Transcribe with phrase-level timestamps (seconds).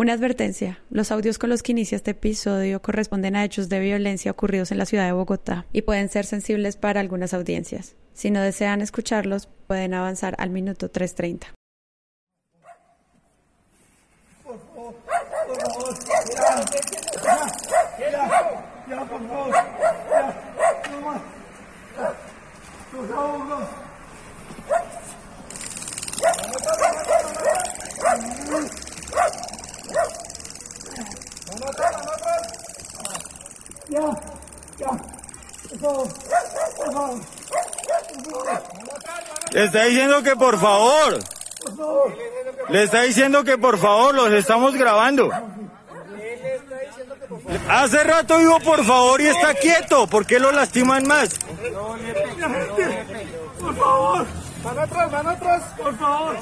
[0.00, 0.78] Una advertencia.
[0.88, 4.78] Los audios con los que inicia este episodio corresponden a hechos de violencia ocurridos en
[4.78, 7.96] la ciudad de Bogotá y pueden ser sensibles para algunas audiencias.
[8.14, 11.48] Si no desean escucharlos, pueden avanzar al minuto 3.30.
[39.52, 41.18] Le está diciendo que por favor.
[42.68, 45.30] Le está diciendo que por favor los estamos grabando.
[47.68, 50.06] Hace rato digo por favor y está quieto.
[50.06, 51.30] ¿Por qué lo lastiman más?
[53.60, 54.26] Por favor.
[54.62, 55.62] Van atrás, van atrás.
[55.76, 56.36] Por favor.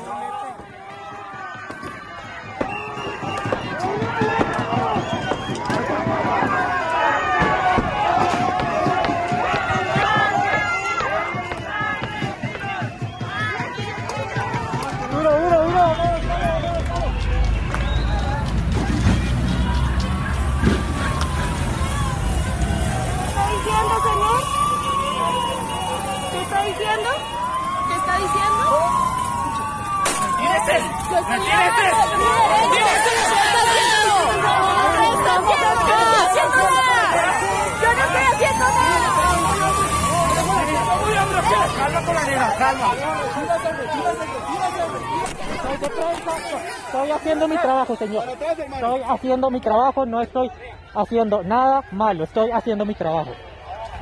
[46.86, 48.24] Estoy haciendo mi trabajo, señor.
[48.28, 49.60] Estoy haciendo mi
[50.06, 50.50] no estoy
[50.94, 52.24] haciendo nada malo.
[52.24, 53.32] Estoy haciendo mi trabajo.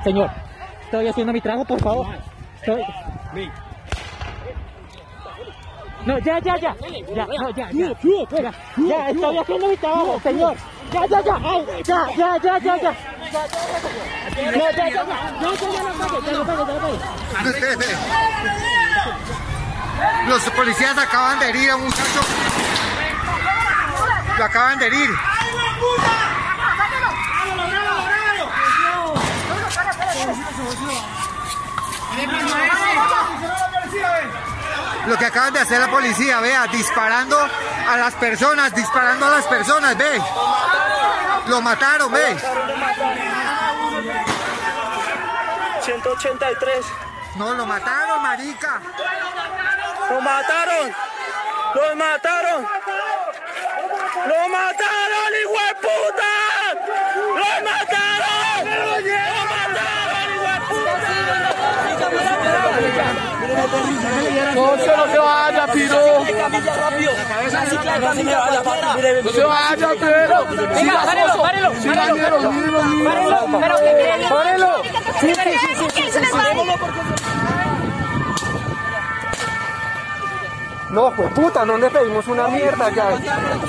[0.04, 0.30] Señor,
[0.82, 2.06] estoy haciendo mi trabajo, por favor.
[2.60, 2.84] Estoy...
[6.06, 6.72] No, ya, ya, ya.
[7.14, 7.90] Ya, no, ya, ya.
[7.90, 10.56] Ya, ya, estoy haciendo mi trabajo, señor.
[10.92, 11.36] Ya, ya, ya.
[11.84, 12.92] Ya, ya, ya, ya, ya.
[14.36, 15.02] No, ya, ya, ya.
[15.40, 16.98] No, ya, ya, no pague, ya no pague, ya no pague.
[20.28, 22.20] Los policías acaban de herir a un muchacho.
[24.38, 25.10] Lo acaban de herir.
[35.06, 39.44] Lo que acaban de hacer la policía, vea, disparando a las personas, disparando a las
[39.46, 40.20] personas, ve.
[41.46, 42.36] Lo mataron, ve.
[45.82, 46.86] 183.
[47.36, 48.80] No, lo mataron, marica.
[50.10, 50.92] ¡Lo mataron!
[51.74, 52.66] ¡Lo mataron!
[54.26, 56.32] ¡Lo mataron, hijo de puta!
[57.36, 59.35] ¡Lo mataron!
[64.54, 66.24] No se no se vaya, piro.
[69.24, 70.46] No se vaya, pero.
[70.76, 71.72] Siga, párelo, párelo.
[73.60, 74.26] Pero que.
[74.28, 74.82] Párelo.
[75.20, 76.20] Sí, sí, sí, sí, sí, sí,
[80.90, 83.18] No, pues puta, no le pedimos una mierda ya.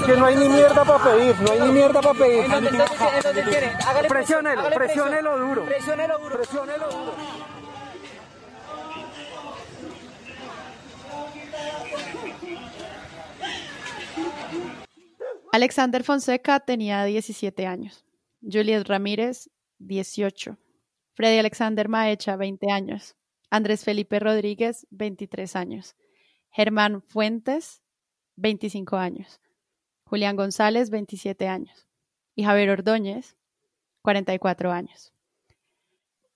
[0.06, 2.46] Que no hay ni mierda para pedir, no hay ni mierda para pedir.
[4.08, 5.66] Presiónelo, presiónelo duro.
[5.66, 6.38] Presiónelo duro.
[6.38, 7.47] Presiónelo duro.
[15.57, 18.06] Alexander Fonseca tenía 17 años.
[18.44, 20.56] Juliet Ramírez, 18.
[21.16, 23.16] Freddy Alexander Maecha, 20 años.
[23.50, 25.95] Andrés Felipe Rodríguez, 23 años.
[26.51, 27.81] Germán Fuentes,
[28.35, 29.41] 25 años.
[30.03, 31.88] Julián González, 27 años.
[32.35, 33.35] Y Javier Ordóñez,
[34.03, 35.12] 44 años.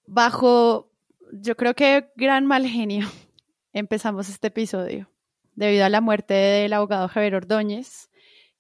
[0.08, 0.90] Bajo,
[1.32, 3.08] yo creo que gran mal genio,
[3.72, 5.12] empezamos este episodio
[5.54, 8.10] debido a la muerte del abogado Javier Ordóñez,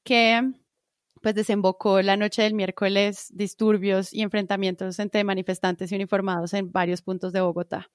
[0.04, 0.52] que
[1.22, 7.02] pues desembocó la noche del miércoles disturbios y enfrentamientos entre manifestantes y uniformados en varios
[7.02, 7.90] puntos de Bogotá.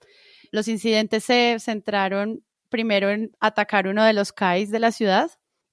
[0.53, 5.31] Los incidentes se centraron primero en atacar uno de los CAIs de la ciudad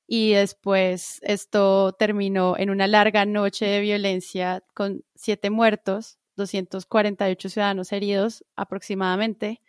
[0.07, 7.91] y después esto terminó en una larga noche de violencia con siete muertos, 248 ciudadanos
[7.91, 9.61] heridos aproximadamente.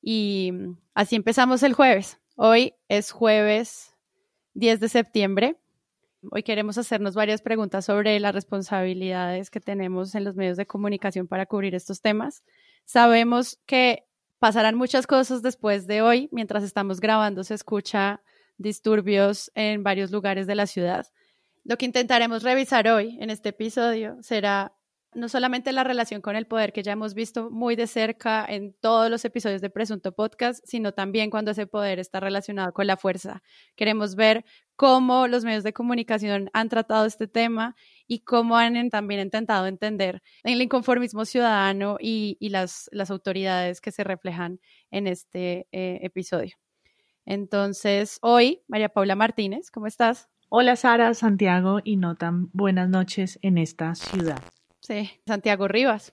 [0.00, 0.52] Y
[0.94, 2.18] así empezamos el jueves.
[2.36, 3.94] Hoy es jueves
[4.54, 5.56] 10 de septiembre.
[6.30, 11.26] Hoy queremos hacernos varias preguntas sobre las responsabilidades que tenemos en los medios de comunicación
[11.26, 12.44] para cubrir estos temas.
[12.84, 14.06] Sabemos que
[14.38, 16.28] pasarán muchas cosas después de hoy.
[16.30, 18.22] Mientras estamos grabando se escucha
[18.56, 21.06] disturbios en varios lugares de la ciudad.
[21.64, 24.74] Lo que intentaremos revisar hoy en este episodio será
[25.14, 28.74] no solamente la relación con el poder que ya hemos visto muy de cerca en
[28.80, 32.96] todos los episodios de Presunto Podcast, sino también cuando ese poder está relacionado con la
[32.96, 33.42] fuerza.
[33.76, 34.44] Queremos ver
[34.76, 37.76] cómo los medios de comunicación han tratado este tema
[38.06, 44.60] y cómo han también intentado entender el inconformismo ciudadano y, las, autoridades que se reflejan
[44.90, 46.56] en este eh, episodio.
[47.24, 50.28] Entonces, hoy, María Paula Martínez, ¿cómo estás?
[50.48, 54.42] Hola Sara, Santiago y no tan buenas noches en esta ciudad.
[54.82, 56.12] Sí, Santiago Rivas.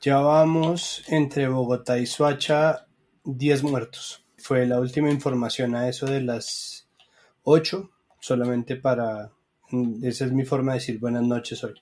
[0.00, 2.86] Ya vamos entre Bogotá y Suacha
[3.24, 4.24] 10 muertos.
[4.38, 6.86] Fue la última información a eso de las
[7.42, 7.90] 8,
[8.20, 9.32] solamente para...
[10.02, 11.74] Esa es mi forma de decir buenas noches hoy.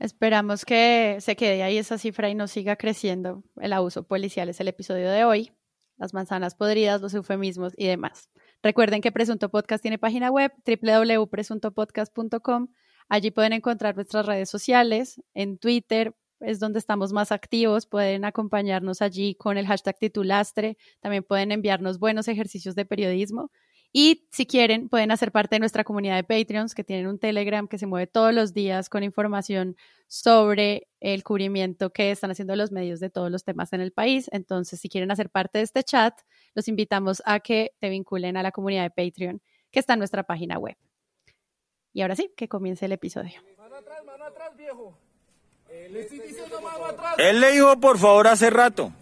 [0.00, 4.48] Esperamos que se quede ahí esa cifra y no siga creciendo el abuso policial.
[4.48, 5.52] Es el episodio de hoy.
[5.96, 8.30] Las manzanas podridas, los eufemismos y demás.
[8.62, 12.68] Recuerden que Presunto Podcast tiene página web www.presuntopodcast.com
[13.08, 15.20] Allí pueden encontrar nuestras redes sociales.
[15.34, 17.86] En Twitter es donde estamos más activos.
[17.86, 20.76] Pueden acompañarnos allí con el hashtag titulastre.
[21.00, 23.50] También pueden enviarnos buenos ejercicios de periodismo.
[23.92, 27.66] Y si quieren, pueden hacer parte de nuestra comunidad de Patreons, que tienen un Telegram
[27.66, 29.76] que se mueve todos los días con información
[30.06, 34.28] sobre el cubrimiento que están haciendo los medios de todos los temas en el país.
[34.32, 36.14] Entonces, si quieren hacer parte de este chat,
[36.54, 40.24] los invitamos a que te vinculen a la comunidad de Patreon, que está en nuestra
[40.24, 40.76] página web.
[41.96, 43.40] Y ahora sí, que comience el episodio.
[47.16, 48.92] Él le dijo por favor hace rato.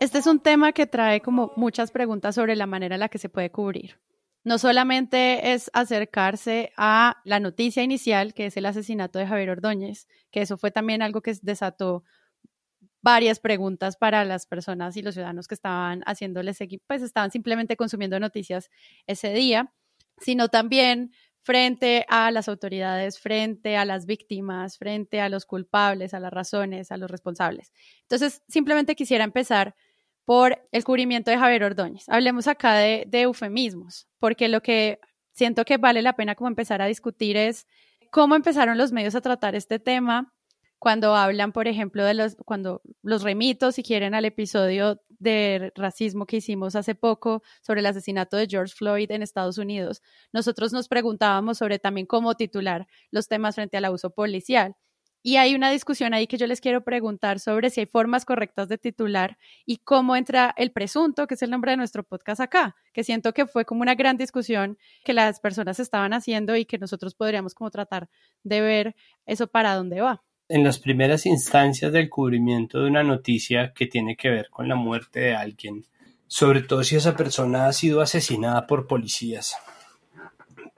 [0.00, 3.18] Este es un tema que trae como muchas preguntas sobre la manera en la que
[3.18, 4.00] se puede cubrir.
[4.42, 10.08] No solamente es acercarse a la noticia inicial, que es el asesinato de Javier Ordóñez,
[10.30, 12.04] que eso fue también algo que desató
[13.02, 16.56] varias preguntas para las personas y los ciudadanos que estaban haciéndoles,
[16.86, 18.70] pues estaban simplemente consumiendo noticias
[19.06, 19.74] ese día,
[20.18, 21.12] sino también
[21.44, 26.90] frente a las autoridades, frente a las víctimas, frente a los culpables, a las razones,
[26.90, 27.70] a los responsables.
[28.00, 29.76] Entonces, simplemente quisiera empezar
[30.24, 32.08] por el cubrimiento de Javier Ordóñez.
[32.08, 34.98] Hablemos acá de, eufemismos, porque lo que
[35.32, 37.66] siento que vale la pena como empezar a discutir es
[38.10, 40.33] cómo empezaron los medios a tratar este tema,
[40.84, 46.26] cuando hablan, por ejemplo, de los, cuando los remito, si quieren, al episodio de racismo
[46.26, 50.88] que hicimos hace poco sobre el asesinato de George Floyd en Estados Unidos, nosotros nos
[50.88, 54.76] preguntábamos sobre también cómo titular los temas frente al abuso policial.
[55.22, 58.68] Y hay una discusión ahí que yo les quiero preguntar sobre si hay formas correctas
[58.68, 62.76] de titular y cómo entra el presunto, que es el nombre de nuestro podcast acá,
[62.92, 66.76] que siento que fue como una gran discusión que las personas estaban haciendo y que
[66.76, 68.10] nosotros podríamos como tratar
[68.42, 70.22] de ver eso para dónde va
[70.54, 74.76] en las primeras instancias del cubrimiento de una noticia que tiene que ver con la
[74.76, 75.84] muerte de alguien,
[76.28, 79.56] sobre todo si esa persona ha sido asesinada por policías.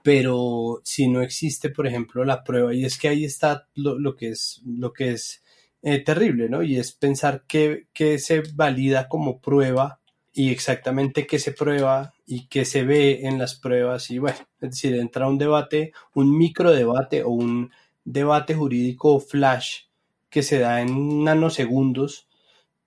[0.01, 4.29] Pero si no existe, por ejemplo, la prueba, y es que ahí está lo, que
[4.29, 5.43] es, lo que es
[5.83, 6.63] eh, terrible, ¿no?
[6.63, 7.85] Y es pensar qué,
[8.17, 9.99] se valida como prueba
[10.33, 14.09] y exactamente qué se prueba y qué se ve en las pruebas.
[14.09, 17.69] Y bueno, es decir, entra un debate, un micro debate o un
[18.07, 19.81] debate jurídico flash
[20.29, 22.27] que se da en nanosegundos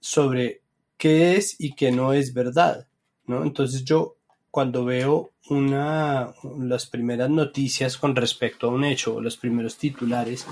[0.01, 0.63] sobre
[0.97, 2.89] qué es y qué no es verdad,
[3.27, 3.43] ¿no?
[3.43, 4.17] Entonces yo
[4.51, 10.47] cuando veo una, las primeras noticias con respecto a un hecho o los primeros titulares,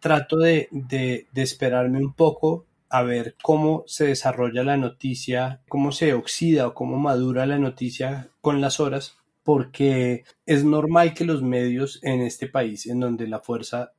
[0.00, 5.92] trato de, de, de esperarme un poco a ver cómo se desarrolla la noticia, cómo
[5.92, 9.17] se oxida o cómo madura la noticia con las horas
[9.48, 13.94] porque es normal que los medios en este país, en donde la fuerza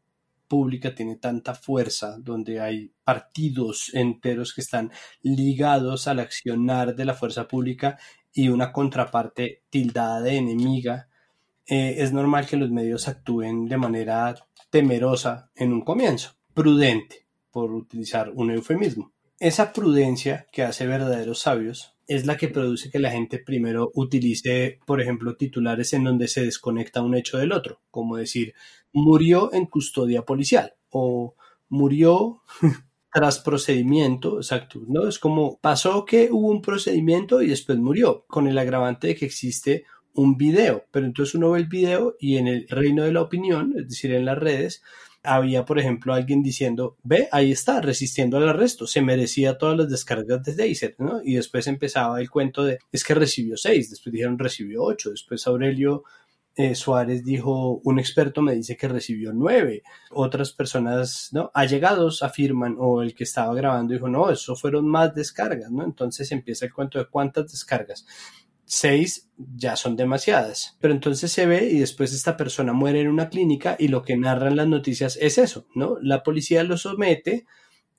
[0.48, 4.92] pública tiene tanta fuerza, donde hay partidos enteros que están
[5.24, 7.98] ligados al accionar de la fuerza pública
[8.32, 11.10] y una contraparte tildada de enemiga,
[11.66, 14.36] eh, es normal que los medios actúen de manera
[14.70, 19.14] temerosa en un comienzo, prudente, por utilizar un eufemismo.
[19.40, 24.80] Esa prudencia que hace verdaderos sabios es la que produce que la gente primero utilice,
[24.86, 28.54] por ejemplo, titulares en donde se desconecta un hecho del otro, como decir,
[28.92, 31.36] murió en custodia policial o
[31.70, 32.42] murió
[33.14, 35.08] tras procedimiento, exacto, ¿no?
[35.08, 39.26] Es como pasó que hubo un procedimiento y después murió, con el agravante de que
[39.26, 43.22] existe un video, pero entonces uno ve el video y en el reino de la
[43.22, 44.84] opinión, es decir, en las redes,
[45.24, 49.90] había, por ejemplo, alguien diciendo, ve, ahí está, resistiendo al arresto, se merecía todas las
[49.90, 51.22] descargas de Deiser, ¿no?
[51.24, 55.46] Y después empezaba el cuento de, es que recibió seis, después dijeron recibió ocho, después
[55.48, 56.04] Aurelio
[56.56, 61.52] eh, Suárez dijo, un experto me dice que recibió nueve, otras personas, ¿no?
[61.54, 65.84] Allegados afirman, o el que estaba grabando dijo, no, eso fueron más descargas, ¿no?
[65.84, 68.06] Entonces empieza el cuento de cuántas descargas
[68.70, 70.78] seis ya son demasiadas.
[70.80, 74.16] Pero entonces se ve y después esta persona muere en una clínica y lo que
[74.16, 75.98] narran las noticias es eso, ¿no?
[76.02, 77.46] La policía lo somete,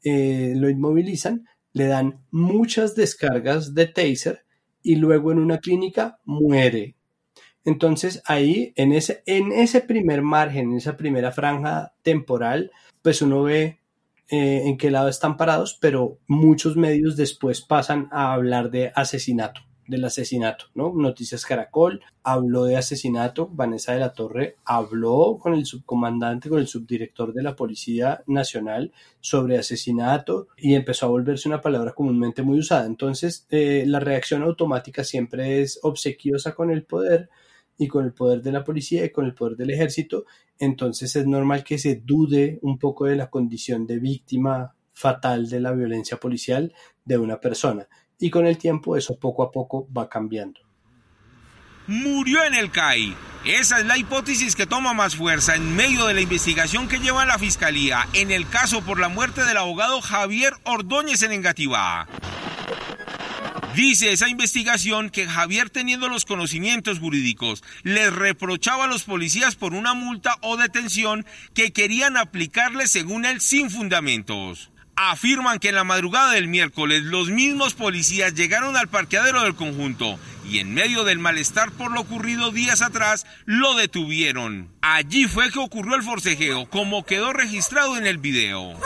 [0.05, 4.45] eh, lo inmovilizan, le dan muchas descargas de taser
[4.83, 6.95] y luego en una clínica muere.
[7.65, 12.71] Entonces ahí, en ese, en ese primer margen, en esa primera franja temporal,
[13.03, 13.81] pues uno ve
[14.29, 19.63] eh, en qué lado están parados, pero muchos medios después pasan a hablar de asesinato
[19.91, 20.93] del asesinato, ¿no?
[20.95, 26.69] Noticias Caracol habló de asesinato, Vanessa de la Torre habló con el subcomandante, con el
[26.69, 32.59] subdirector de la Policía Nacional sobre asesinato y empezó a volverse una palabra comúnmente muy
[32.59, 32.87] usada.
[32.87, 37.29] Entonces, eh, la reacción automática siempre es obsequiosa con el poder
[37.77, 40.27] y con el poder de la policía y con el poder del ejército,
[40.59, 45.61] entonces es normal que se dude un poco de la condición de víctima fatal de
[45.61, 46.75] la violencia policial
[47.07, 47.89] de una persona
[48.21, 50.61] y con el tiempo eso poco a poco va cambiando.
[51.87, 53.17] Murió en el CAI.
[53.45, 57.25] Esa es la hipótesis que toma más fuerza en medio de la investigación que lleva
[57.25, 62.07] la Fiscalía en el caso por la muerte del abogado Javier Ordóñez en Engativá.
[63.75, 69.75] Dice esa investigación que Javier, teniendo los conocimientos jurídicos, les reprochaba a los policías por
[69.75, 71.25] una multa o detención
[71.55, 74.70] que querían aplicarle según él sin fundamentos
[75.09, 80.19] afirman que en la madrugada del miércoles los mismos policías llegaron al parqueadero del conjunto
[80.47, 84.69] y en medio del malestar por lo ocurrido días atrás lo detuvieron.
[84.83, 88.79] Allí fue que ocurrió el forcejeo, como quedó registrado en el video.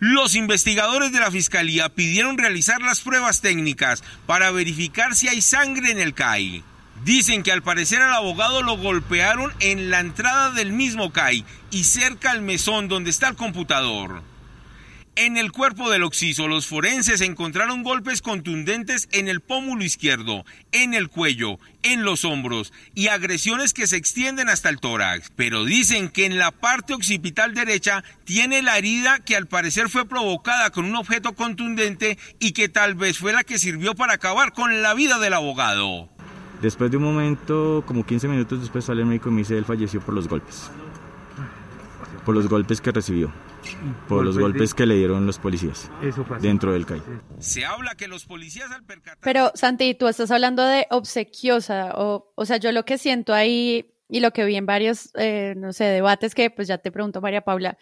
[0.00, 5.90] Los investigadores de la Fiscalía pidieron realizar las pruebas técnicas para verificar si hay sangre
[5.90, 6.62] en el CAI.
[7.08, 11.84] Dicen que al parecer al abogado lo golpearon en la entrada del mismo CAI y
[11.84, 14.22] cerca al mesón donde está el computador.
[15.16, 20.92] En el cuerpo del occiso, los forenses encontraron golpes contundentes en el pómulo izquierdo, en
[20.92, 25.32] el cuello, en los hombros y agresiones que se extienden hasta el tórax.
[25.34, 30.06] Pero dicen que en la parte occipital derecha tiene la herida que al parecer fue
[30.06, 34.52] provocada con un objeto contundente y que tal vez fue la que sirvió para acabar
[34.52, 36.10] con la vida del abogado.
[36.60, 39.64] Después de un momento, como 15 minutos después, sale el médico y me dice él
[39.64, 40.70] falleció por los golpes.
[42.24, 43.32] Por los golpes que recibió.
[44.08, 45.90] Por los golpes que le dieron los policías
[46.40, 47.02] dentro del CAI.
[47.38, 49.18] Se habla que los policías al percatar...
[49.20, 53.94] Pero Santi, tú estás hablando de obsequiosa, o, o sea, yo lo que siento ahí
[54.08, 57.20] y lo que vi en varios, eh, no sé, debates que pues ya te pregunto
[57.20, 57.78] María Paula,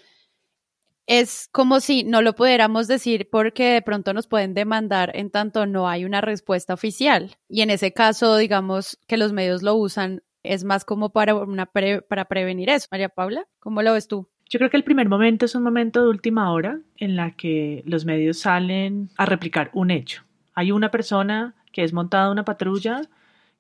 [1.07, 5.67] es como si no lo pudiéramos decir porque de pronto nos pueden demandar en tanto
[5.67, 7.37] no hay una respuesta oficial.
[7.49, 11.67] Y en ese caso, digamos que los medios lo usan, es más como para, una
[11.67, 12.89] para prevenir eso.
[12.91, 14.29] María Paula, ¿cómo lo ves tú?
[14.49, 17.83] Yo creo que el primer momento es un momento de última hora en la que
[17.85, 20.23] los medios salen a replicar un hecho.
[20.55, 23.03] Hay una persona que es montada una patrulla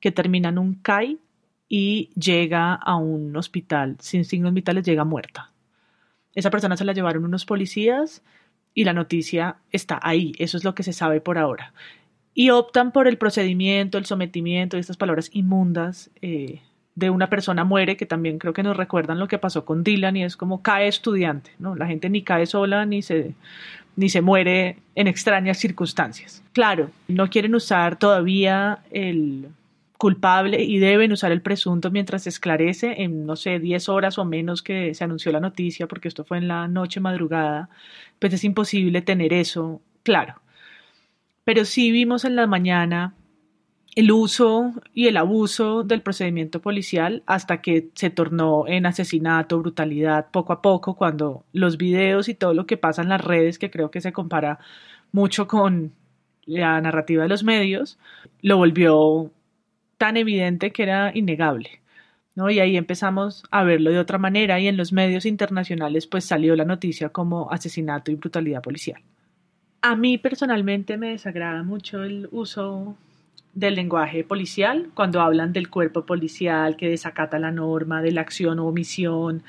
[0.00, 1.18] que termina en un CAI
[1.68, 5.50] y llega a un hospital sin signos vitales, llega muerta
[6.36, 8.22] esa persona se la llevaron unos policías
[8.74, 10.32] y la noticia está ahí.
[10.38, 11.72] Eso es lo que se sabe por ahora.
[12.34, 16.60] Y optan por el procedimiento, el sometimiento, estas palabras inmundas eh,
[16.94, 20.16] de una persona muere, que también creo que nos recuerdan lo que pasó con Dylan
[20.16, 21.74] y es como cae estudiante, ¿no?
[21.74, 23.34] La gente ni cae sola ni se,
[23.96, 26.44] ni se muere en extrañas circunstancias.
[26.52, 29.48] Claro, no quieren usar todavía el
[29.98, 34.24] culpable y deben usar el presunto mientras se esclarece en, no sé, 10 horas o
[34.24, 37.70] menos que se anunció la noticia, porque esto fue en la noche madrugada,
[38.18, 40.40] pues es imposible tener eso claro.
[41.44, 43.14] Pero sí vimos en la mañana
[43.94, 50.30] el uso y el abuso del procedimiento policial hasta que se tornó en asesinato, brutalidad,
[50.30, 53.70] poco a poco, cuando los videos y todo lo que pasa en las redes, que
[53.70, 54.58] creo que se compara
[55.12, 55.92] mucho con
[56.44, 57.98] la narrativa de los medios,
[58.42, 59.30] lo volvió
[59.98, 61.80] tan evidente que era innegable.
[62.34, 62.50] ¿no?
[62.50, 66.54] Y ahí empezamos a verlo de otra manera y en los medios internacionales pues salió
[66.54, 69.00] la noticia como asesinato y brutalidad policial.
[69.82, 72.96] A mí personalmente me desagrada mucho el uso
[73.54, 78.58] del lenguaje policial cuando hablan del cuerpo policial que desacata la norma, de la acción
[78.58, 79.42] o omisión,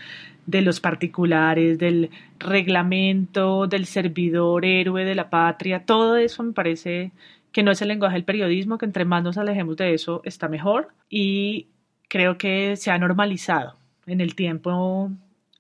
[0.46, 7.12] de los particulares, del reglamento, del servidor héroe de la patria, todo eso me parece
[7.58, 10.48] que no es el lenguaje del periodismo, que entre más nos alejemos de eso está
[10.48, 11.70] mejor y
[12.08, 13.78] creo que se ha normalizado.
[14.06, 15.10] En el tiempo,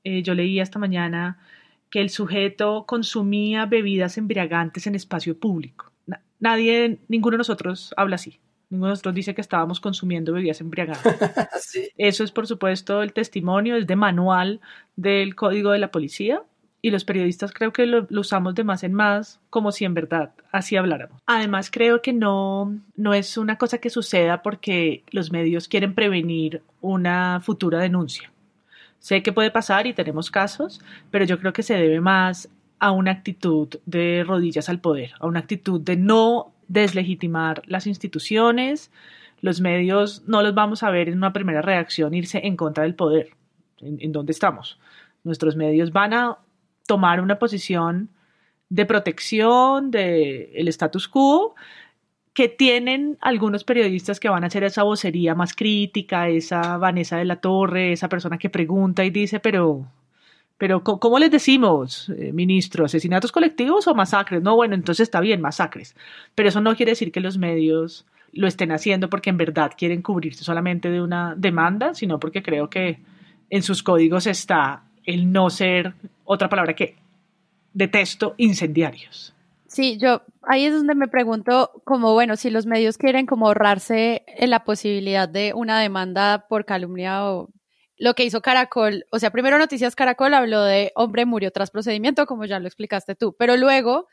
[0.04, 1.40] eh, yo leí esta mañana
[1.90, 5.92] que el sujeto consumía bebidas embriagantes en espacio público.
[6.40, 8.40] Nadie, ninguno de nosotros habla así.
[8.70, 11.16] Ninguno de nosotros dice que estábamos consumiendo bebidas embriagantes.
[11.98, 14.62] Eso es, por supuesto, el testimonio, es de manual
[14.96, 16.44] del código de la policía
[16.88, 20.32] y los periodistas creo que lo, usamos de más en más como si en verdad
[20.54, 21.22] así habláramos.
[21.26, 26.62] Además creo que no, no es una cosa que suceda porque los medios quieren prevenir
[26.80, 28.32] una futura denuncia.
[29.00, 30.80] Sé que puede pasar y tenemos casos,
[31.12, 35.28] pero yo creo que se debe más a una actitud de rodillas al poder, a
[35.28, 38.92] una actitud de no deslegitimar las instituciones.
[39.42, 42.96] Los medios no los vamos a ver en una primera reacción irse en contra del
[42.96, 43.32] poder,
[43.80, 44.80] en, en donde estamos.
[45.26, 46.38] Nuestros medios van a
[46.88, 48.10] tomar una posición
[48.70, 51.56] de protección del el status quo
[52.34, 57.26] que tienen algunos periodistas que van a hacer esa vocería más crítica, esa Vanessa de
[57.26, 59.88] la Torre, esa persona que pregunta y dice, pero,
[60.60, 62.86] pero ¿cómo les decimos, eh, ministro?
[62.86, 64.44] ¿Asesinatos colectivos o masacres?
[64.44, 65.96] No, bueno, entonces está bien, masacres.
[66.36, 70.04] Pero eso no quiere decir que los medios lo estén haciendo porque en verdad quieren
[70.04, 73.00] cubrirse solamente de una demanda, sino porque creo que
[73.50, 76.96] en sus códigos está el no ser otra palabra que
[77.74, 79.34] detesto, incendiarios.
[79.68, 84.24] Sí, yo ahí es donde me pregunto, como bueno, si los medios quieren como ahorrarse
[84.28, 87.50] en la posibilidad de una demanda por calumnia o
[87.98, 92.26] lo que hizo Caracol, o sea, primero Noticias Caracol habló de hombre murió tras procedimiento,
[92.28, 94.08] como ya lo explicaste tú, pero luego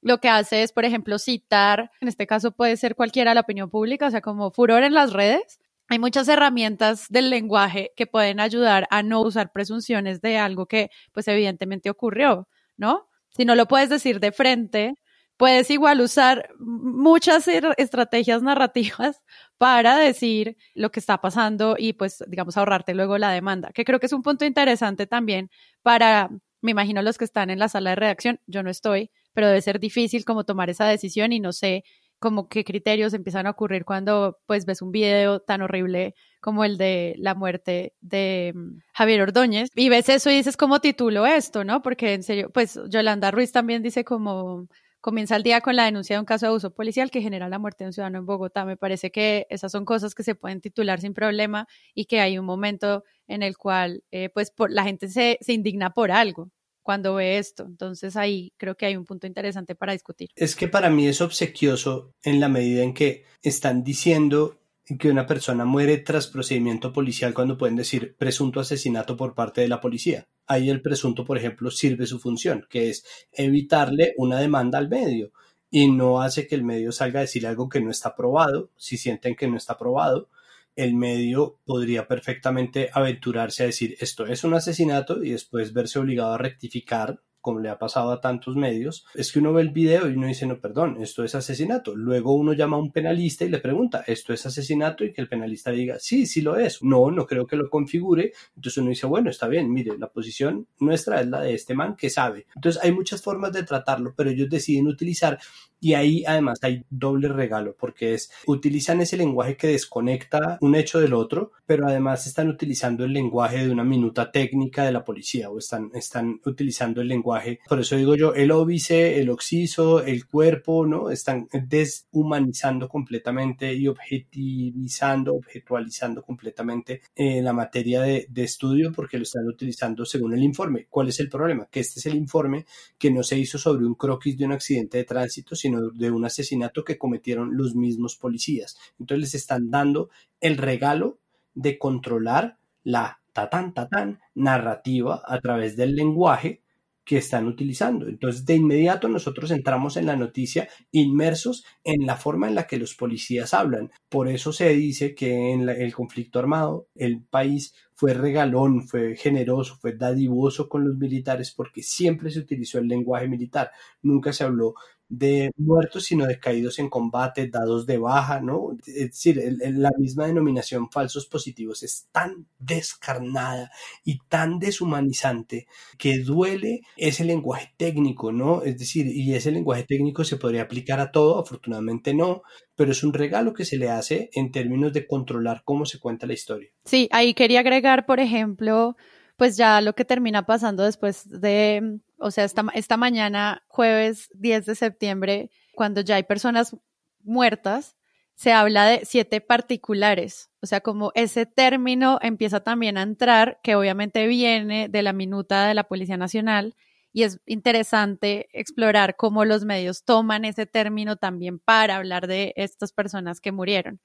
[0.00, 3.70] lo que hace es, por ejemplo, citar, en este caso puede ser cualquiera la opinión
[3.70, 5.60] pública, o sea, como furor en las redes.
[5.88, 10.90] Hay muchas herramientas del lenguaje que pueden ayudar a no usar presunciones de algo que,
[11.12, 13.08] pues, evidentemente ocurrió, ¿no?
[13.30, 14.94] Si no lo puedes decir de frente,
[15.36, 19.22] puedes igual usar muchas er, estrategias narrativas
[19.58, 24.00] para decir lo que está pasando y pues digamos ahorrarte luego la demanda, que creo
[24.00, 25.50] que es un punto interesante también
[25.82, 26.30] para,
[26.62, 29.60] me imagino los que están en la sala de redacción, yo no estoy, pero debe
[29.62, 31.84] ser difícil como tomar esa decisión y no sé
[32.18, 36.78] como qué criterios empiezan a ocurrir cuando pues ves un video tan horrible como el
[36.78, 41.64] de la muerte de mm, Javier Ordóñez y ves eso y dices cómo titulo esto,
[41.64, 41.82] ¿no?
[41.82, 44.68] Porque en serio, pues Yolanda Ruiz también dice como
[45.00, 47.60] comienza el día con la denuncia de un caso de abuso policial que genera la
[47.60, 48.64] muerte de un ciudadano en Bogotá.
[48.64, 52.38] Me parece que esas son cosas que se pueden titular sin problema y que hay
[52.38, 56.50] un momento en el cual eh, pues la gente se, se indigna por algo
[56.86, 57.64] cuando ve esto.
[57.64, 60.30] Entonces ahí creo que hay un punto interesante para discutir.
[60.36, 64.60] Es que para mí es obsequioso en la medida en que están diciendo
[65.00, 69.68] que una persona muere tras procedimiento policial cuando pueden decir presunto asesinato por parte de
[69.68, 70.28] la policía.
[70.46, 75.32] Ahí el presunto, por ejemplo, sirve su función, que es evitarle una demanda al medio
[75.68, 78.70] y no hace que el medio salga a decir algo que no está probado.
[78.76, 80.28] Si sienten que no está probado,
[80.76, 86.34] el medio podría perfectamente aventurarse a decir esto es un asesinato y después verse obligado
[86.34, 90.10] a rectificar como le ha pasado a tantos medios, es que uno ve el video
[90.10, 91.94] y uno dice, no, perdón, esto es asesinato.
[91.94, 95.04] Luego uno llama a un penalista y le pregunta, ¿esto es asesinato?
[95.04, 96.82] Y que el penalista diga, sí, sí lo es.
[96.82, 98.32] No, no creo que lo configure.
[98.56, 101.94] Entonces uno dice, bueno, está bien, mire, la posición nuestra es la de este man
[101.94, 102.46] que sabe.
[102.56, 105.38] Entonces hay muchas formas de tratarlo, pero ellos deciden utilizar
[105.80, 110.98] y ahí además hay doble regalo, porque es, utilizan ese lenguaje que desconecta un hecho
[110.98, 115.50] del otro, pero además están utilizando el lenguaje de una minuta técnica de la policía
[115.50, 117.35] o están, están utilizando el lenguaje,
[117.68, 121.10] por eso digo yo, el óbice, el oxiso, el cuerpo, ¿no?
[121.10, 129.24] Están deshumanizando completamente y objetivizando, objetualizando completamente eh, la materia de, de estudio porque lo
[129.24, 130.86] están utilizando según el informe.
[130.88, 131.66] ¿Cuál es el problema?
[131.70, 132.66] Que este es el informe
[132.98, 136.24] que no se hizo sobre un croquis de un accidente de tránsito, sino de un
[136.24, 138.76] asesinato que cometieron los mismos policías.
[138.98, 141.18] Entonces les están dando el regalo
[141.54, 146.62] de controlar la tatán tatán narrativa a través del lenguaje
[147.06, 148.08] que están utilizando.
[148.08, 152.78] Entonces, de inmediato nosotros entramos en la noticia inmersos en la forma en la que
[152.78, 153.92] los policías hablan.
[154.08, 159.76] Por eso se dice que en el conflicto armado el país fue regalón, fue generoso,
[159.80, 163.70] fue dadivoso con los militares porque siempre se utilizó el lenguaje militar.
[164.02, 164.74] Nunca se habló
[165.08, 168.76] de muertos, sino de caídos en combate, dados de baja, ¿no?
[168.86, 173.70] Es decir, la misma denominación falsos positivos es tan descarnada
[174.04, 175.66] y tan deshumanizante
[175.98, 178.62] que duele ese lenguaje técnico, ¿no?
[178.62, 182.42] Es decir, y ese lenguaje técnico se podría aplicar a todo, afortunadamente no,
[182.74, 186.26] pero es un regalo que se le hace en términos de controlar cómo se cuenta
[186.26, 186.70] la historia.
[186.84, 188.96] Sí, ahí quería agregar, por ejemplo,
[189.36, 194.66] pues ya lo que termina pasando después de, o sea, esta, esta mañana, jueves 10
[194.66, 196.76] de septiembre, cuando ya hay personas
[197.22, 197.96] muertas,
[198.34, 200.50] se habla de siete particulares.
[200.60, 205.66] O sea, como ese término empieza también a entrar, que obviamente viene de la minuta
[205.66, 206.74] de la Policía Nacional,
[207.12, 212.92] y es interesante explorar cómo los medios toman ese término también para hablar de estas
[212.92, 214.00] personas que murieron.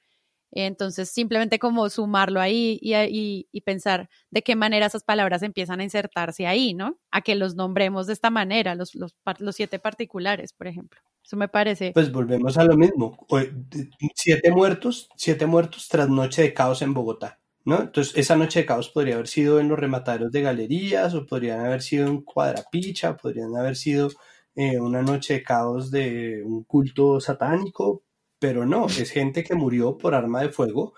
[0.51, 5.83] Entonces, simplemente como sumarlo ahí y, y, pensar de qué manera esas palabras empiezan a
[5.83, 6.97] insertarse ahí, ¿no?
[7.09, 9.13] A que los nombremos de esta manera, los, los,
[9.55, 10.99] siete particulares, por ejemplo.
[11.23, 11.91] Eso me parece.
[11.93, 13.17] Pues volvemos a lo mismo.
[14.15, 17.39] Siete muertos, siete muertos tras noche de caos en Bogotá.
[17.63, 17.79] ¿No?
[17.79, 21.63] Entonces, esa noche de caos podría haber sido en los remataderos de galerías, o podrían
[21.63, 24.09] haber sido en Cuadrapicha, podrían haber sido
[24.55, 28.03] eh, una noche de caos de un culto satánico,
[28.41, 30.95] pero no, es gente que murió por arma de fuego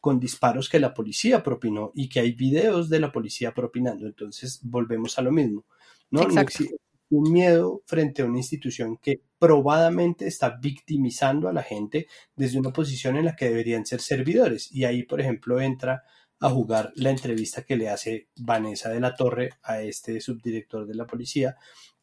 [0.00, 4.06] con disparos que la policía propinó y que hay videos de la policía propinando.
[4.06, 5.66] Entonces, volvemos a lo mismo.
[6.08, 6.22] ¿no?
[6.22, 6.74] no existe
[7.10, 12.72] un miedo frente a una institución que probadamente está victimizando a la gente desde una
[12.72, 14.72] posición en la que deberían ser servidores.
[14.72, 16.02] Y ahí, por ejemplo, entra
[16.40, 20.94] a jugar la entrevista que le hace Vanessa de la Torre a este subdirector de
[20.94, 21.56] la policía,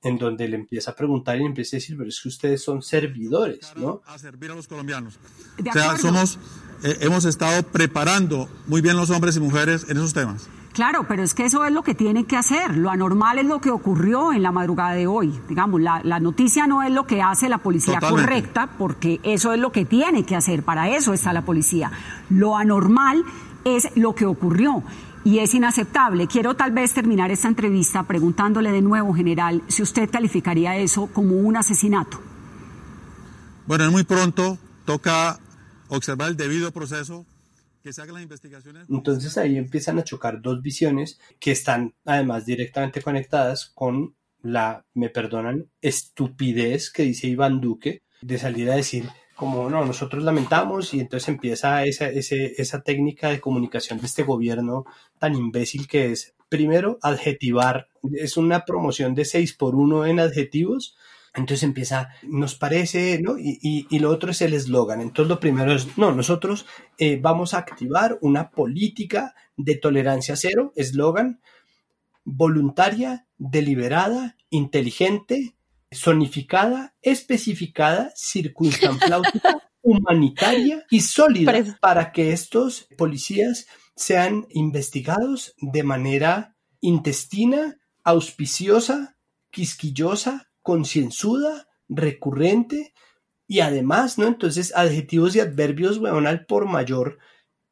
[0.03, 2.61] en donde le empieza a preguntar y le empieza a decir, pero es que ustedes
[2.61, 4.01] son servidores, ¿no?
[4.05, 5.17] A servir a los colombianos.
[5.57, 6.37] O sea, somos,
[6.83, 10.49] eh, hemos estado preparando muy bien los hombres y mujeres en esos temas.
[10.73, 12.75] Claro, pero es que eso es lo que tienen que hacer.
[12.75, 15.39] Lo anormal es lo que ocurrió en la madrugada de hoy.
[15.47, 19.71] Digamos, la, noticia no es lo que hace la policía correcta, porque eso es lo
[19.71, 20.63] que tiene que hacer.
[20.63, 21.91] Para eso está la policía.
[22.29, 23.23] Lo anormal
[23.65, 24.83] es lo que ocurrió
[25.23, 26.27] y es inaceptable.
[26.27, 31.35] Quiero tal vez terminar esta entrevista preguntándole de nuevo, general, si usted calificaría eso como
[31.35, 32.19] un asesinato.
[33.65, 35.39] Bueno, es muy pronto, toca
[35.87, 37.25] observar el debido proceso,
[37.81, 38.87] que se hagan las investigaciones.
[38.89, 45.09] Entonces ahí empiezan a chocar dos visiones que están además directamente conectadas con la, me
[45.09, 50.99] perdonan, estupidez que dice Iván Duque de salir a decir como no, nosotros lamentamos y
[50.99, 54.85] entonces empieza esa, esa técnica de comunicación de este gobierno
[55.19, 60.95] tan imbécil que es, primero, adjetivar, es una promoción de 6 por 1 en adjetivos,
[61.35, 63.39] entonces empieza, nos parece, ¿no?
[63.39, 65.01] Y, y, lo otro es el eslogan.
[65.01, 66.67] Entonces lo primero es, no, nosotros
[66.99, 71.41] eh, vamos a activar una política de tolerancia cero, eslogan,
[72.23, 75.52] voluntaria, deliberada, inteligente,
[75.93, 87.77] zonificada, especificada, circunstancialística, humanitaria y sólida para que estos policías sean investigados de manera intestina,
[88.03, 89.17] auspiciosa,
[89.51, 92.93] quisquillosa, concienzuda, recurrente
[93.47, 94.27] y además, ¿no?
[94.27, 97.19] Entonces, adjetivos y adverbios, weón, al por mayor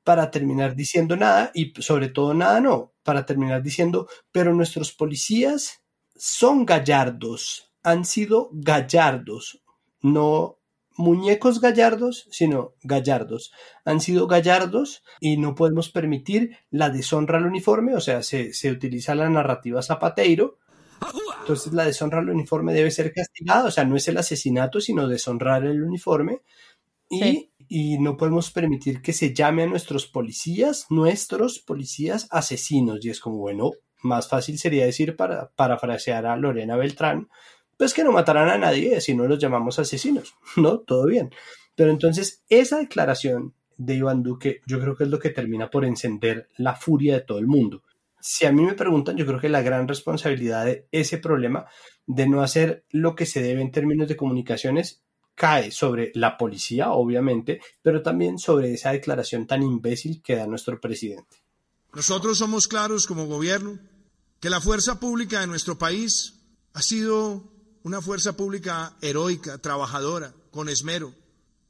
[0.04, 5.84] para terminar diciendo nada y sobre todo nada no, para terminar diciendo, pero nuestros policías
[6.16, 9.62] son gallardos, han sido gallardos,
[10.02, 10.58] no
[10.96, 13.52] muñecos gallardos, sino gallardos.
[13.86, 19.16] Han sido gallardos y no podemos permitir la deshonra al uniforme, o sea, se, utiliza
[19.16, 20.60] la narrativa zapateiro.
[21.42, 25.08] Entonces la deshonra al uniforme debe ser castigada, o sea, no es el asesinato, sino
[25.08, 26.42] deshonrar el uniforme.
[27.10, 33.04] Y, y no podemos permitir que se llame a nuestros policías, nuestros policías asesinos.
[33.04, 37.28] Y es como, bueno, más fácil sería decir, para parafrasear a Lorena Beltrán,
[37.82, 40.82] pues que no matarán a nadie si no los llamamos asesinos, ¿no?
[40.82, 41.34] Todo bien.
[41.74, 45.84] Pero entonces esa declaración de Iván Duque yo creo que es lo que termina por
[45.84, 47.82] encender la furia de todo el mundo.
[48.20, 51.66] Si a mí me preguntan, yo creo que la gran responsabilidad de ese problema
[52.06, 55.02] de no hacer lo que se debe en términos de comunicaciones
[55.34, 60.80] cae sobre la policía, obviamente, pero también sobre esa declaración tan imbécil que da nuestro
[60.80, 61.38] presidente.
[61.96, 63.80] Nosotros somos claros como gobierno
[64.40, 66.36] que la fuerza pública de nuestro país
[66.74, 67.51] ha sido
[67.84, 71.14] una fuerza pública heroica, trabajadora, con esmero,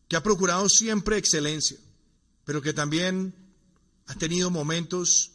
[0.07, 1.77] que ha procurado siempre excelencia,
[2.43, 3.33] pero que también
[4.07, 5.31] ha tenido momentos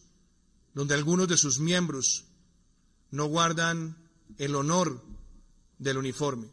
[0.74, 2.24] donde algunos de sus miembros
[3.10, 3.96] no guardan
[4.38, 5.02] el honor
[5.78, 6.48] del uniforme.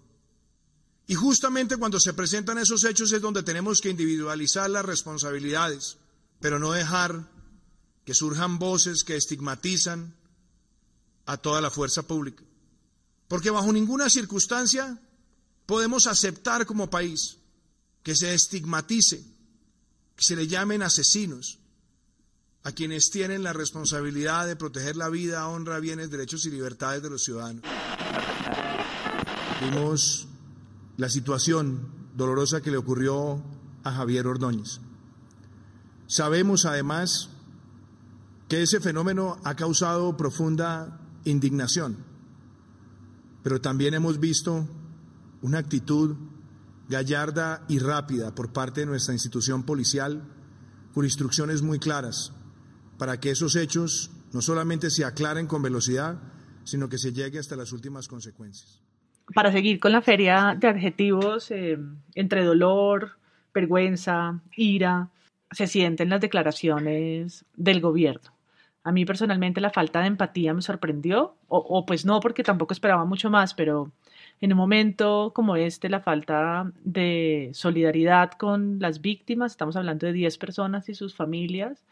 [1.07, 5.97] Y justamente cuando se presentan esos hechos es donde tenemos que individualizar las responsabilidades,
[6.39, 7.29] pero no dejar
[8.05, 10.15] que surjan voces que estigmatizan
[11.25, 12.43] a toda la fuerza pública.
[13.33, 15.01] Porque bajo ninguna circunstancia
[15.65, 17.39] podemos aceptar como país
[18.03, 19.25] que se estigmatice,
[20.15, 21.57] que se le llamen asesinos
[22.63, 27.09] a quienes tienen la responsabilidad de proteger la vida, honra, bienes, derechos y libertades de
[27.09, 27.63] los ciudadanos.
[29.61, 30.27] Vimos
[30.97, 33.43] la situación dolorosa que le ocurrió
[33.83, 34.79] a Javier Ordóñez.
[36.05, 37.31] Sabemos además
[38.47, 42.12] que ese fenómeno ha causado profunda indignación
[43.43, 44.67] pero también hemos visto
[45.41, 46.15] una actitud
[46.89, 50.23] gallarda y rápida por parte de nuestra institución policial,
[50.93, 52.33] con instrucciones muy claras
[52.97, 56.21] para que esos hechos no solamente se aclaren con velocidad,
[56.63, 58.81] sino que se llegue hasta las últimas consecuencias.
[59.33, 61.77] Para seguir con la feria de adjetivos, eh,
[62.15, 63.17] entre dolor,
[63.53, 65.09] vergüenza, ira,
[65.51, 68.31] se sienten las declaraciones del gobierno.
[68.83, 72.73] A mí personalmente la falta de empatía me sorprendió, o, o, pues no, porque tampoco
[72.73, 73.91] esperaba mucho más, pero
[74.41, 80.13] en un momento como este, la falta de solidaridad con las víctimas, estamos hablando de
[80.13, 81.85] 10 personas y sus familias,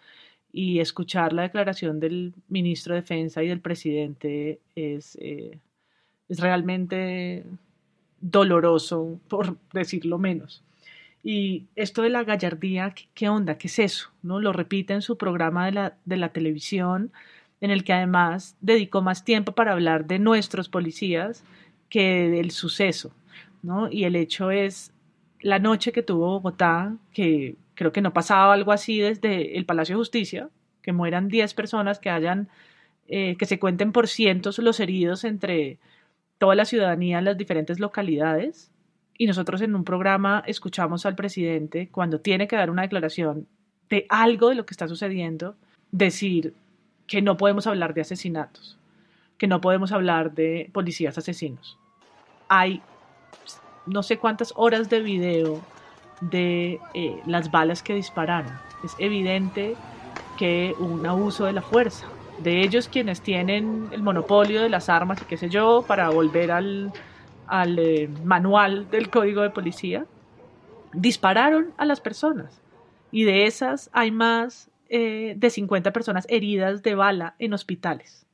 [0.53, 5.59] y escuchar la declaración del ministro de Defensa y del presidente es, eh,
[6.27, 7.45] es realmente
[8.19, 10.63] doloroso, por decirlo menos.
[11.23, 13.57] Y esto de la gallardía, ¿qué, onda?
[13.57, 14.09] ¿Qué es eso?
[14.23, 14.39] ¿No?
[14.39, 17.11] Lo repite en su programa de la, de la televisión,
[17.61, 21.43] en el que además dedicó más tiempo para hablar de nuestros policías
[21.89, 23.13] que del suceso.
[23.61, 23.91] ¿no?
[23.91, 24.93] Y el hecho es
[25.41, 29.95] la noche que tuvo Bogotá, que creo que no pasaba algo así desde el Palacio
[29.95, 30.49] de Justicia,
[30.81, 32.49] que mueran 10 personas, que hayan,
[33.07, 35.77] eh, que se cuenten por cientos los heridos entre
[36.37, 38.70] toda la ciudadanía en las diferentes localidades.
[39.21, 43.47] Y nosotros en un programa escuchamos al presidente, cuando tiene que dar una declaración
[43.87, 45.57] de algo de lo que está sucediendo,
[45.91, 46.55] decir
[47.05, 48.79] que no podemos hablar de asesinatos,
[49.37, 51.77] que no podemos hablar de policías asesinos.
[52.49, 52.81] Hay
[53.85, 55.61] no sé cuántas horas de video
[56.21, 58.53] de eh, las balas que dispararon.
[58.83, 59.75] Es evidente
[60.35, 62.07] que un abuso de la fuerza
[62.39, 66.51] de ellos quienes tienen el monopolio de las armas y qué sé yo, para volver
[66.51, 66.91] al,
[67.51, 70.05] al eh, manual del código de policía,
[70.93, 72.61] dispararon a las personas.
[73.11, 78.25] Y de esas hay más eh, de 50 personas heridas de bala en hospitales.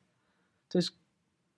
[0.68, 0.96] Entonces,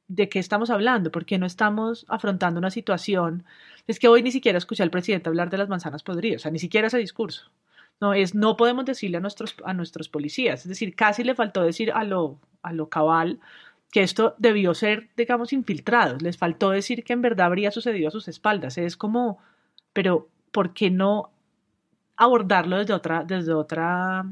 [0.07, 1.11] ¿de qué estamos hablando?
[1.11, 3.43] ¿Por qué no estamos afrontando una situación?
[3.87, 6.51] Es que hoy ni siquiera escuché al presidente hablar de las manzanas podridas, o sea,
[6.51, 7.51] ni siquiera ese discurso.
[7.99, 10.61] No, es no podemos decirle a nuestros, a nuestros policías.
[10.61, 13.41] Es decir, casi le faltó decir a lo, a lo cabal
[13.91, 16.17] que esto debió ser, digamos, infiltrado.
[16.19, 18.77] Les faltó decir que en verdad habría sucedido a sus espaldas.
[18.77, 19.39] Es como,
[19.93, 21.31] pero ¿por qué no
[22.15, 24.25] abordarlo desde otra, desde otra,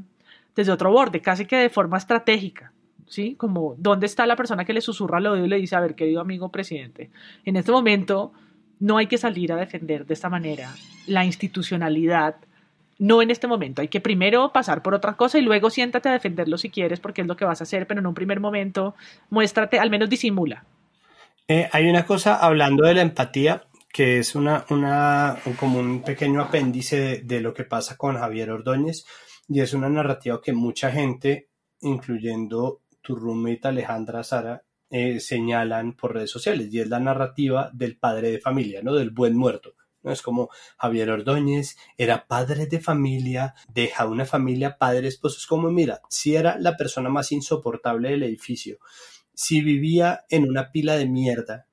[0.54, 2.72] desde otro borde, casi que de forma estratégica?
[3.06, 3.34] ¿Sí?
[3.36, 5.94] Como, ¿dónde está la persona que le susurra al oído y le dice, a ver,
[5.94, 7.10] querido amigo presidente,
[7.44, 8.32] en este momento
[8.80, 10.70] no hay que salir a defender de esta manera
[11.06, 12.36] la institucionalidad
[12.98, 13.80] no en este momento.
[13.80, 17.22] Hay que primero pasar por otra cosa y luego siéntate a defenderlo si quieres, porque
[17.22, 18.94] es lo que vas a hacer, pero en un primer momento
[19.30, 20.64] muéstrate, al menos disimula.
[21.46, 26.42] Eh, hay una cosa hablando de la empatía que es una, una como un pequeño
[26.42, 29.06] apéndice de, lo que pasa con Javier Ordóñez
[29.48, 31.48] y es una narrativa que mucha gente,
[31.80, 37.96] incluyendo tu roommate Alejandra Sara, eh, señalan por redes sociales y es la narrativa del
[37.96, 38.94] padre de familia, ¿no?
[38.94, 39.74] Del buen muerto.
[40.12, 45.38] Es como Javier Ordóñez era padre de familia, deja una familia, padre, esposo.
[45.38, 48.78] Es como, mira, si era la persona más insoportable del edificio,
[49.34, 51.66] si vivía en una pila de mierda,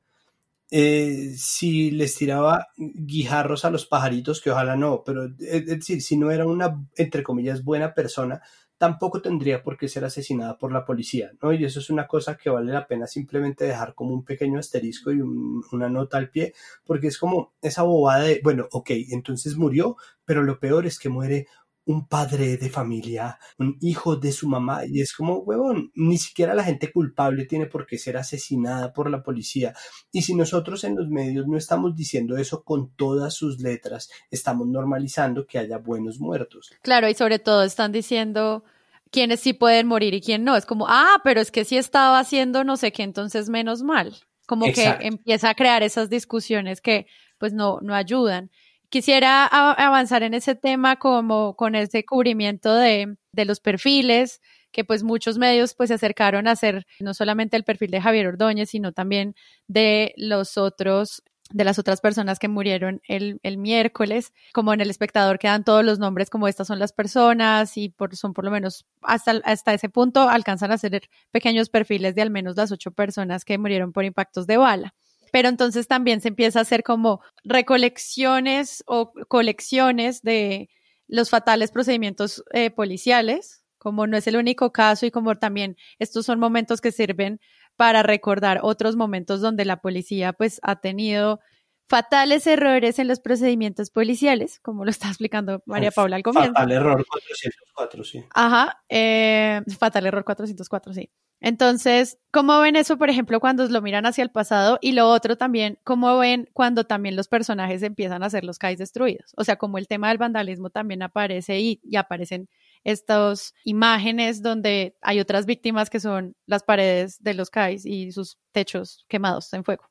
[0.72, 6.18] eh, si les tiraba guijarros a los pajaritos, que ojalá no, pero es decir, si
[6.18, 8.42] no era una, entre comillas, buena persona,
[8.78, 11.54] tampoco tendría por qué ser asesinada por la policía, ¿no?
[11.54, 15.12] Y eso es una cosa que vale la pena simplemente dejar como un pequeño asterisco
[15.12, 16.54] y una nota al pie,
[16.86, 21.10] porque es como esa bobada de, bueno, ok, entonces murió, pero lo peor es que
[21.10, 21.48] muere
[21.86, 26.54] un padre de familia, un hijo de su mamá, y es como, huevón, ni siquiera
[26.54, 29.74] la gente culpable tiene por qué ser asesinada por la policía.
[30.12, 34.68] Y si nosotros en los medios no estamos diciendo eso con todas sus letras, estamos
[34.68, 36.72] normalizando que haya buenos muertos.
[36.82, 38.64] Claro, y sobre todo están diciendo
[39.12, 40.56] quiénes sí pueden morir y quién no.
[40.56, 44.16] Es como, ah, pero es que si estaba haciendo no sé qué, entonces menos mal.
[44.48, 47.08] Como que empieza a crear esas discusiones que
[47.40, 48.52] pues no, no ayudan.
[48.96, 54.40] Quisiera avanzar en ese tema como con ese cubrimiento de, de los perfiles,
[54.72, 58.28] que pues muchos medios pues se acercaron a hacer no solamente el perfil de Javier
[58.28, 59.36] Ordóñez, sino también
[59.68, 64.90] de los otros de las otras personas que murieron el, el, miércoles, como en el
[64.90, 68.52] espectador quedan todos los nombres como estas son las personas y por, son por lo
[68.52, 72.92] menos hasta, hasta ese punto alcanzan a hacer pequeños perfiles de al menos las ocho
[72.92, 74.96] personas que murieron por impactos de bala
[75.36, 80.70] pero entonces también se empieza a hacer como recolecciones o colecciones de
[81.10, 86.26] los fatales procedimientos eh, policiales, como no es el único caso y como también estos
[86.26, 87.42] son momentos que sirven
[87.76, 91.42] para recordar otros momentos donde la policía pues ha tenido
[91.88, 96.54] fatales errores en los procedimientos policiales, como lo está explicando María Paula al comienzo.
[96.54, 98.24] Fatal error 404, sí.
[98.34, 101.10] Ajá, eh, fatal error 404, sí.
[101.42, 104.80] Entonces, ¿cómo ven eso, por ejemplo, cuando lo miran hacia el pasado?
[104.82, 108.80] Y lo otro también, ¿cómo ven cuando también los personajes empiezan a hacer los CAIs
[108.80, 109.34] destruidos?
[109.36, 112.50] O sea, como el tema del vandalismo también aparece y, y aparecen
[112.84, 118.38] estas imágenes donde hay otras víctimas que son las paredes de los CAIs y sus
[118.52, 119.84] techos quemados en fuego.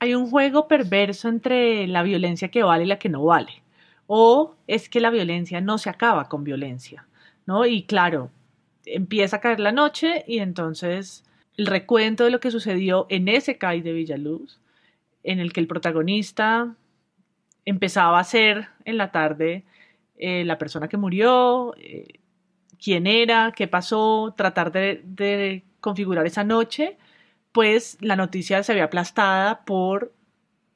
[0.00, 3.62] Hay un juego perverso entre la violencia que vale y la que no vale
[4.12, 7.06] o es que la violencia no se acaba con violencia,
[7.46, 7.64] ¿no?
[7.64, 8.32] Y claro,
[8.84, 11.22] empieza a caer la noche y entonces
[11.56, 14.58] el recuento de lo que sucedió en ese CAI de Villaluz,
[15.22, 16.74] en el que el protagonista
[17.64, 19.62] empezaba a ser en la tarde
[20.18, 22.18] eh, la persona que murió, eh,
[22.82, 26.98] quién era, qué pasó, tratar de, configurar esa noche,
[27.52, 30.12] pues la noticia se ve aplastada por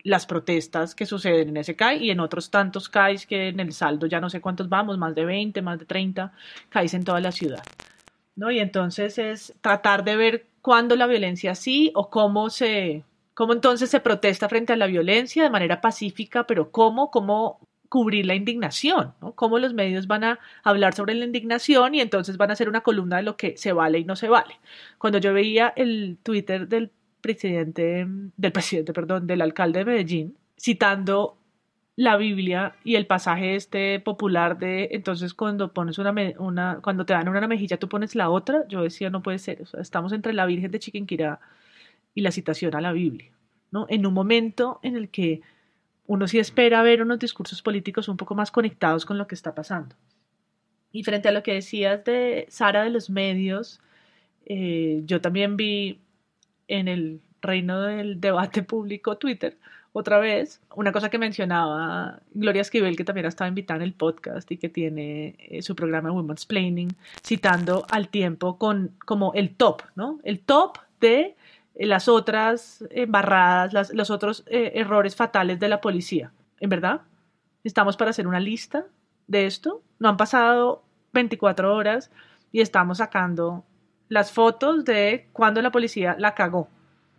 [0.03, 3.73] las protestas que suceden en ese CAI y en otros tantos CAIs que en el
[3.73, 6.33] saldo ya no sé cuántos vamos, más de 20, más de 30
[6.69, 7.63] CAIs en toda la ciudad.
[8.37, 8.51] ¿no?
[8.51, 13.91] Y entonces es tratar de ver cuándo la violencia sí o cómo se, cómo entonces
[13.91, 17.61] se protesta frente a la violencia de manera pacífica, pero cómo, cómo
[17.95, 19.37] cubrir la indignación, ¿no?
[19.37, 22.81] Cómo los medios van a hablar sobre la indignación y entonces van a hacer una
[22.81, 24.59] columna de lo que se vale y no se vale.
[24.99, 28.05] Cuando yo veía el Twitter del presidente,
[28.37, 31.39] del presidente, perdón, del alcalde de Medellín, citando
[31.95, 37.13] la Biblia y el pasaje este popular de entonces cuando pones una, una cuando te
[37.13, 40.47] dan una mejilla tú pones la otra, yo decía no puede ser, estamos entre la
[40.47, 41.39] Virgen de Chiquinquirá
[42.13, 43.31] y la citación a la Biblia,
[43.71, 43.87] ¿no?
[43.89, 45.43] En un momento en el que
[46.07, 49.55] uno sí espera ver unos discursos políticos un poco más conectados con lo que está
[49.55, 49.97] pasando.
[50.93, 53.81] Y frente a lo que decías de Sara de los medios,
[54.47, 56.01] eh, yo también vi
[56.69, 59.57] en el reino del debate público Twitter
[59.97, 64.51] otra vez, una cosa que mencionaba Gloria Esquivel, que también estaba invitada en el podcast
[64.51, 69.83] y que tiene eh, su programa Women's Planning, citando al tiempo con como el top,
[69.95, 70.19] ¿no?
[70.25, 71.37] El top de
[71.75, 76.33] las otras embarradas, los otros eh, errores fatales de la policía.
[76.61, 77.03] ¿En verdad?
[77.65, 78.87] ¿Estamos para hacer una lista
[79.27, 79.83] de esto?
[79.99, 82.11] No han pasado 24 horas
[82.53, 83.65] y estamos sacando
[84.09, 86.69] las fotos de cuando la policía la cagó.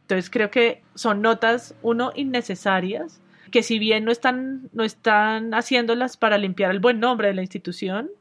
[0.02, 6.16] Entonces creo que son notas, uno, innecesarias, que si bien no están, no están haciéndolas
[6.16, 8.12] para limpiar el buen nombre de la institución,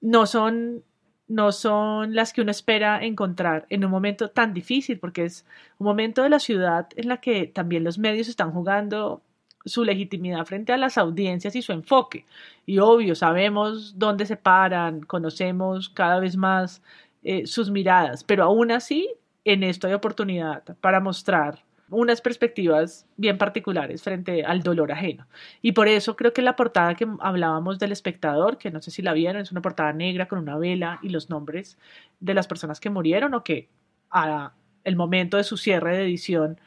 [0.00, 0.84] no son,
[1.30, 5.46] no son las que uno espera encontrar en un momento tan difícil, porque es
[5.78, 9.22] un momento de la ciudad en la que también los medios están jugando
[9.64, 12.26] su legitimidad frente a las audiencias y su enfoque.
[12.66, 16.82] Y obvio, sabemos dónde se paran, conocemos cada vez más
[17.22, 19.08] eh, sus miradas, pero aún así
[19.44, 25.26] en esto hay oportunidad para mostrar unas perspectivas bien particulares frente al dolor ajeno.
[25.60, 29.02] Y por eso creo que la portada que hablábamos del espectador, que no sé si
[29.02, 31.78] la vieron, es una portada negra con una vela y los nombres
[32.20, 33.68] de las personas que murieron o que
[34.10, 34.52] a
[34.84, 36.58] el momento de su cierre de edición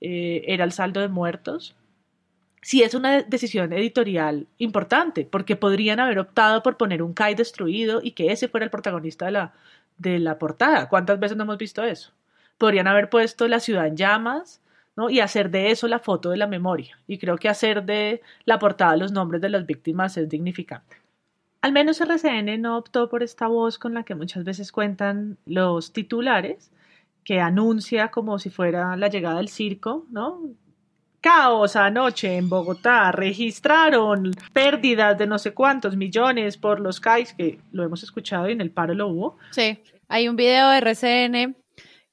[0.00, 1.74] eh, era el saldo de muertos.
[2.62, 8.00] Sí es una decisión editorial importante, porque podrían haber optado por poner un CAI destruido
[8.02, 9.54] y que ese fuera el protagonista de la,
[9.96, 10.88] de la portada.
[10.88, 12.12] ¿Cuántas veces no hemos visto eso?
[12.58, 14.60] Podrían haber puesto la ciudad en llamas,
[14.96, 15.10] ¿no?
[15.10, 16.98] Y hacer de eso la foto de la memoria.
[17.06, 20.96] Y creo que hacer de la portada los nombres de las víctimas es dignificante.
[21.60, 25.92] Al menos RCN no optó por esta voz con la que muchas veces cuentan los
[25.92, 26.70] titulares,
[27.24, 30.40] que anuncia como si fuera la llegada del circo, ¿no?
[31.20, 37.58] Caos anoche en Bogotá, registraron pérdidas de no sé cuántos millones por los CAIs, que
[37.72, 39.36] lo hemos escuchado y en el paro lo hubo.
[39.50, 41.56] Sí, hay un video de RCN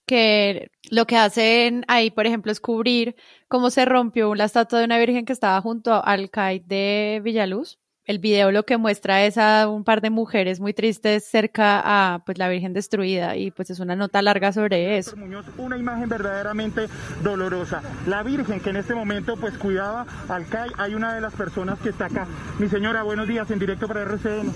[0.05, 3.15] que lo que hacen ahí, por ejemplo, es cubrir
[3.47, 7.79] cómo se rompió la estatua de una virgen que estaba junto al CAI de Villaluz.
[8.07, 12.19] El video lo que muestra es a un par de mujeres muy tristes cerca a
[12.23, 15.15] pues la Virgen destruida y pues es una nota larga sobre eso.
[15.57, 16.87] Una imagen verdaderamente
[17.23, 17.81] dolorosa.
[18.05, 21.79] La Virgen que en este momento pues cuidaba al CAI, hay una de las personas
[21.79, 22.27] que está acá.
[22.59, 24.53] Mi señora, buenos días en directo para RCN.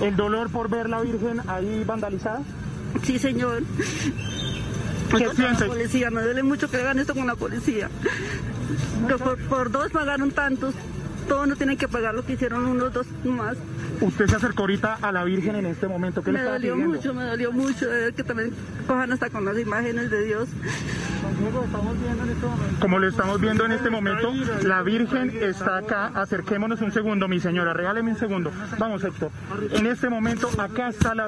[0.00, 2.42] ¿El dolor por ver la Virgen ahí vandalizada?
[3.02, 3.64] Sí, señor.
[5.18, 5.66] ¿Qué siente?
[5.66, 7.88] policía, me duele mucho que hagan esto con la policía.
[9.18, 10.74] por, por dos pagaron tantos,
[11.28, 13.56] todos no tienen que pagar lo que hicieron unos dos más.
[14.00, 16.22] Usted se acercó ahorita a la Virgen en este momento.
[16.22, 18.52] ¿Qué me le dolió mucho, me dolió mucho que también
[18.86, 20.48] cojan hasta con las imágenes de Dios.
[22.80, 26.06] Como lo estamos viendo en este momento, la Virgen está acá.
[26.14, 27.72] Acerquémonos un segundo, mi señora.
[27.72, 28.50] Regáleme un segundo.
[28.78, 29.30] Vamos, Héctor.
[29.70, 31.26] En este momento, acá está la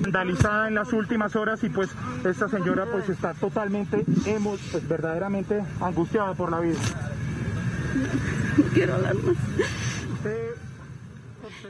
[0.00, 1.88] vandalizada en las últimas horas y pues
[2.24, 6.80] esta señora pues está totalmente, hemos pues verdaderamente angustiada por la vida.
[8.58, 9.36] No quiero hablar más.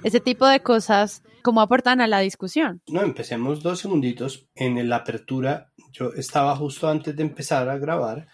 [0.02, 2.80] Ese tipo de cosas, ¿cómo aportan a la discusión?
[2.88, 4.48] No, empecemos dos segunditos.
[4.54, 8.26] En la apertura, yo estaba justo antes de empezar a grabar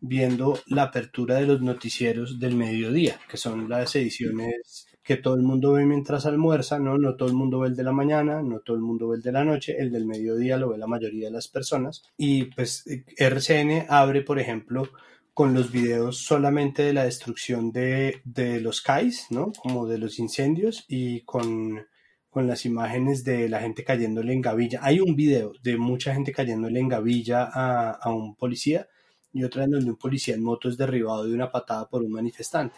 [0.00, 5.42] viendo la apertura de los noticieros del mediodía, que son las ediciones que todo el
[5.42, 6.96] mundo ve mientras almuerza, ¿no?
[6.96, 9.22] No todo el mundo ve el de la mañana, no todo el mundo ve el
[9.22, 12.04] de la noche, el del mediodía lo ve la mayoría de las personas.
[12.16, 12.84] Y pues
[13.16, 14.88] RCN abre, por ejemplo,
[15.34, 19.50] con los videos solamente de la destrucción de, de los CAIs, ¿no?
[19.50, 21.84] Como de los incendios y con,
[22.28, 24.78] con las imágenes de la gente cayéndole en gavilla.
[24.80, 28.86] Hay un video de mucha gente cayéndole en gavilla a, a un policía
[29.32, 32.12] y otra en donde un policía en moto es derribado de una patada por un
[32.12, 32.76] manifestante.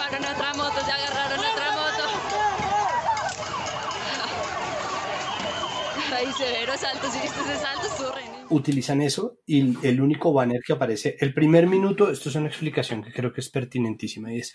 [0.00, 2.04] Quemaron otra moto, ya agarraron otra moto.
[6.16, 7.86] Ay, severos saltos, ¿sí viste ese salto?
[7.86, 12.34] Estuvo re utilizan eso y el único banner que aparece, el primer minuto, esto es
[12.34, 14.54] una explicación que creo que es pertinentísima, y es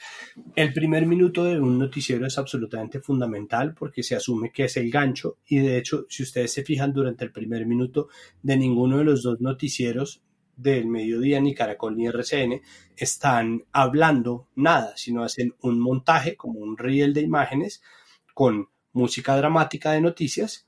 [0.56, 4.91] el primer minuto de un noticiero es absolutamente fundamental porque se asume que es el
[4.91, 8.10] gancho y de hecho, si ustedes se fijan durante el primer minuto
[8.43, 10.22] de ninguno de los dos noticieros
[10.58, 12.62] del mediodía, ni Caracol ni RCN,
[12.95, 17.82] están hablando nada, sino hacen un montaje como un reel de imágenes
[18.34, 20.68] con música dramática de noticias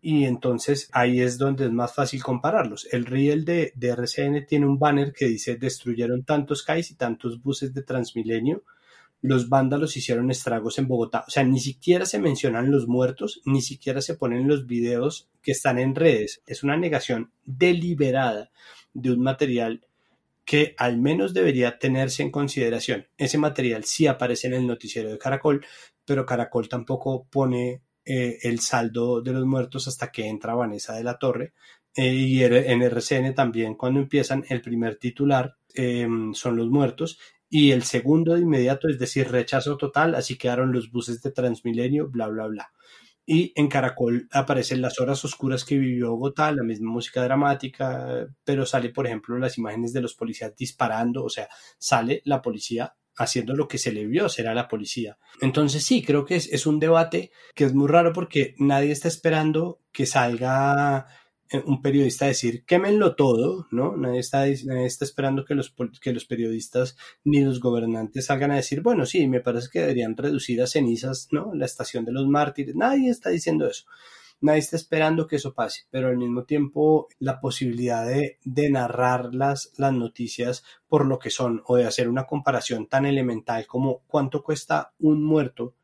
[0.00, 2.86] y entonces ahí es donde es más fácil compararlos.
[2.92, 7.42] El riel de, de RCN tiene un banner que dice destruyeron tantos CAIs y tantos
[7.42, 8.64] buses de Transmilenio,
[9.22, 11.24] los vándalos hicieron estragos en Bogotá.
[11.26, 15.52] O sea, ni siquiera se mencionan los muertos, ni siquiera se ponen los videos que
[15.52, 16.42] están en redes.
[16.46, 18.50] Es una negación deliberada
[18.94, 19.86] de un material
[20.44, 23.06] que al menos debería tenerse en consideración.
[23.16, 25.64] Ese material sí aparece en el noticiero de Caracol,
[26.04, 31.04] pero Caracol tampoco pone eh, el saldo de los muertos hasta que entra Vanessa de
[31.04, 31.54] la Torre.
[31.96, 37.70] Eh, y en RCN también cuando empiezan el primer titular em, son los muertos y
[37.70, 42.26] el segundo de inmediato, es decir, rechazo total, así quedaron los buses de Transmilenio, bla,
[42.26, 42.72] bla, bla.
[43.26, 48.66] Y en Caracol aparecen las horas oscuras que vivió Bogotá, la misma música dramática, pero
[48.66, 51.48] sale, por ejemplo, las imágenes de los policías disparando, o sea,
[51.78, 55.18] sale la policía haciendo lo que se le vio será la policía.
[55.40, 59.08] Entonces sí, creo que es, es, un debate que es muy raro porque nadie está
[59.08, 61.06] esperando que salga
[61.64, 63.96] un periodista decir quémenlo todo, ¿no?
[63.96, 68.56] Nadie está, nadie está esperando que los, que los periodistas ni los gobernantes salgan a
[68.56, 71.54] decir, bueno, sí, me parece que deberían reducir a cenizas, ¿no?
[71.54, 72.74] La estación de los mártires.
[72.74, 73.84] Nadie está diciendo eso
[74.44, 78.38] nadie está esperando que eso pase, pero al mismo tiempo la posibilidad de,
[78.70, 83.66] narrar las, las noticias por lo que son o de hacer una comparación tan elemental
[83.66, 85.74] como cuánto cuesta un muerto,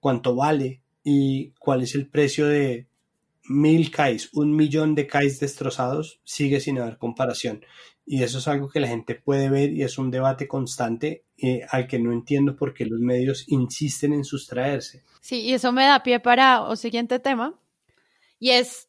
[0.00, 2.88] cuánto vale y cuál es el precio de
[3.48, 7.64] mil CAIs, un millón de CAIs destrozados, sigue sin haber comparación.
[8.04, 11.60] Y eso es algo que la gente puede ver y es un debate constante eh,
[11.70, 15.02] al que no entiendo por qué los medios insisten en sustraerse.
[15.20, 17.58] Sí, y eso me da pie para el siguiente tema,
[18.38, 18.88] y es,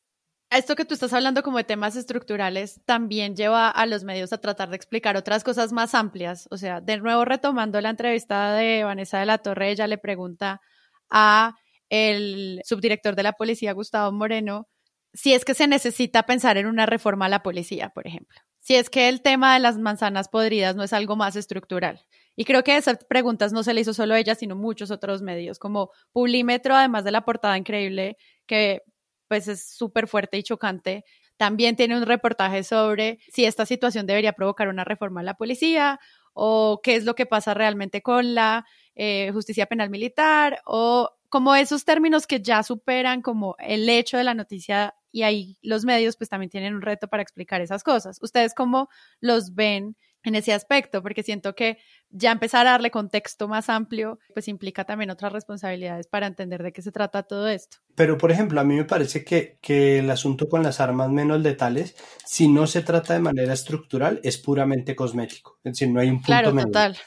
[0.49, 4.39] esto que tú estás hablando como de temas estructurales, también lleva a los medios a
[4.39, 6.47] tratar de explicar otras cosas más amplias.
[6.51, 10.61] O sea, de nuevo retomando la entrevista de Vanessa de la Torre, ella le pregunta
[11.09, 11.55] a
[11.89, 14.67] el subdirector de la policía, Gustavo Moreno,
[15.13, 18.39] si es que se necesita pensar en una reforma a la policía, por ejemplo.
[18.59, 22.05] Si es que el tema de las manzanas podridas no es algo más estructural.
[22.35, 25.59] Y creo que esas preguntas no se le hizo solo ella, sino muchos otros medios,
[25.59, 28.81] como Publimetro, además de la portada increíble que
[29.27, 31.03] pues es súper fuerte y chocante.
[31.37, 35.99] También tiene un reportaje sobre si esta situación debería provocar una reforma a la policía
[36.33, 38.65] o qué es lo que pasa realmente con la
[38.95, 44.23] eh, justicia penal militar o como esos términos que ya superan como el hecho de
[44.23, 48.19] la noticia y ahí los medios pues también tienen un reto para explicar esas cosas.
[48.21, 48.89] ¿Ustedes cómo
[49.21, 51.01] los ven en ese aspecto?
[51.01, 51.77] Porque siento que
[52.09, 56.73] ya empezar a darle contexto más amplio pues implica también otras responsabilidades para entender de
[56.73, 57.77] qué se trata todo esto.
[57.95, 61.41] Pero por ejemplo, a mí me parece que, que el asunto con las armas menos
[61.41, 65.59] letales, si no se trata de manera estructural, es puramente cosmético.
[65.63, 66.97] Es decir, no hay un punto Claro, total.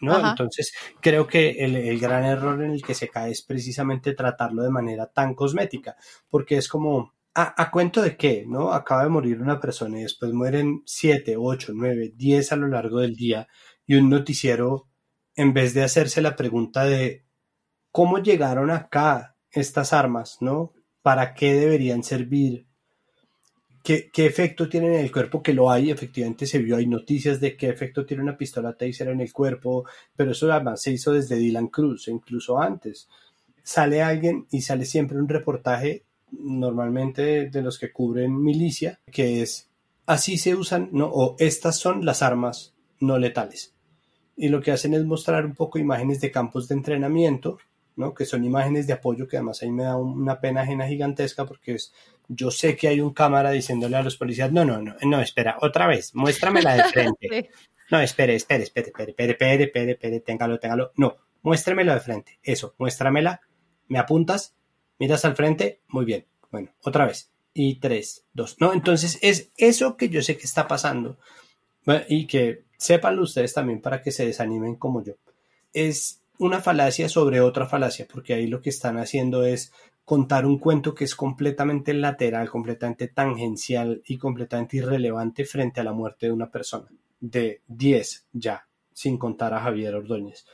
[0.00, 0.30] ¿No?
[0.30, 4.62] Entonces, creo que el, el, gran error en el que se cae es precisamente tratarlo
[4.62, 5.96] de manera tan cosmética,
[6.30, 8.44] porque es como, ¿A, cuento de qué?
[8.48, 8.72] ¿No?
[8.72, 12.98] Acaba de morir una persona y después mueren siete, ocho, nueve, diez a lo largo
[12.98, 13.46] del día
[13.86, 14.88] y un noticiero,
[15.36, 17.26] en vez de hacerse la pregunta de
[17.92, 20.72] cómo llegaron acá estas armas, ¿no?
[21.00, 22.67] ¿Para qué deberían servir?
[23.88, 25.42] ¿Qué, ¿Qué, efecto tienen en el cuerpo?
[25.42, 29.08] Que lo hay, efectivamente se vio, hay noticias de qué efecto tiene una pistola taser
[29.08, 33.08] en el cuerpo, pero eso además se hizo desde Dylan Cruz, incluso antes.
[33.62, 39.70] Sale alguien y sale siempre un reportaje normalmente de los que cubren milicia, que es
[40.04, 41.06] así se usan, ¿no?
[41.06, 43.72] O estas son las armas no letales.
[44.36, 47.56] Y lo que hacen es mostrar un poco imágenes de campos de entrenamiento,
[47.98, 48.14] ¿no?
[48.14, 51.74] Que son imágenes de apoyo, que además ahí me da una pena ajena gigantesca porque
[51.74, 51.92] es,
[52.28, 55.58] yo sé que hay un cámara diciéndole a los policías, no, no, no, no, espera,
[55.60, 57.50] otra vez, muéstramela de frente.
[57.90, 60.92] No, espere, espere, espere, espere, espere, espere, espere, espere, téngalo, téngalo.
[60.96, 62.38] No, muéstremelo de frente.
[62.42, 63.40] Eso, muéstramela,
[63.86, 64.54] me apuntas,
[64.98, 66.26] miras al frente, muy bien.
[66.50, 67.30] Bueno, otra vez.
[67.54, 68.56] Y tres, dos.
[68.60, 71.18] No, entonces es eso que yo sé que está pasando
[72.10, 75.14] y que sépanlo ustedes también para que se desanimen como yo.
[75.72, 79.72] Es una falacia sobre otra falacia, porque ahí lo que están haciendo es
[80.04, 85.92] contar un cuento que es completamente lateral, completamente tangencial y completamente irrelevante frente a la
[85.92, 86.88] muerte de una persona,
[87.20, 90.46] de 10 ya, sin contar a Javier Ordóñez.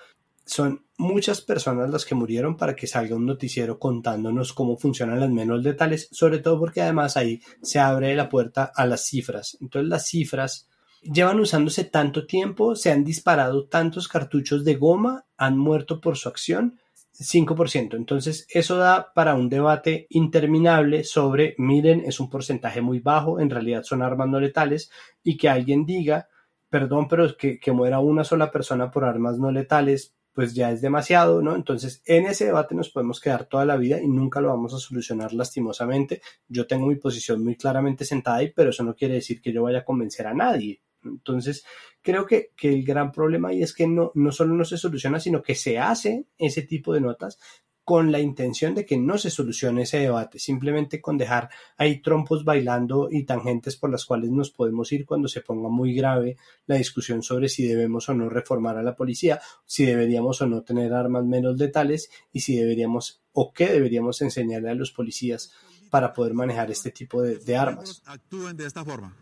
[0.45, 5.31] Son muchas personas las que murieron para que salga un noticiero contándonos cómo funcionan las
[5.31, 9.57] menos letales, sobre todo porque además ahí se abre la puerta a las cifras.
[9.61, 10.69] Entonces las cifras
[11.05, 16.29] llevan usándose tanto tiempo, se han disparado tantos cartuchos de goma, han muerto por su
[16.29, 16.79] acción,
[17.13, 17.97] 5%.
[17.97, 23.51] Entonces, eso da para un debate interminable sobre, miren, es un porcentaje muy bajo, en
[23.51, 24.91] realidad son armas no letales,
[25.23, 26.29] y que alguien diga,
[26.69, 30.81] perdón, pero que, que muera una sola persona por armas no letales, pues ya es
[30.81, 31.55] demasiado, ¿no?
[31.55, 34.79] Entonces, en ese debate nos podemos quedar toda la vida y nunca lo vamos a
[34.79, 36.21] solucionar lastimosamente.
[36.49, 39.63] Yo tengo mi posición muy claramente sentada ahí, pero eso no quiere decir que yo
[39.63, 40.81] vaya a convencer a nadie.
[41.05, 41.65] Entonces,
[42.03, 45.43] creo que, el gran problema ahí es que no, no solo no se soluciona, sino
[45.43, 47.39] que se hace ese tipo de notas
[47.85, 52.43] con la intención de que no se solucione ese debate, simplemente con dejar ahí trompos
[52.43, 56.77] bailando y tangentes por las cuales nos podemos ir cuando se ponga muy grave la
[56.77, 60.95] discusión sobre si debemos o no reformar a la policía, si deberíamos o no tener
[60.95, 65.53] armas menos letales y si deberíamos o qué deberíamos enseñarle a los policías
[65.91, 68.03] para poder manejar este tipo de, de armas.
[68.07, 69.15] Actúen de esta forma.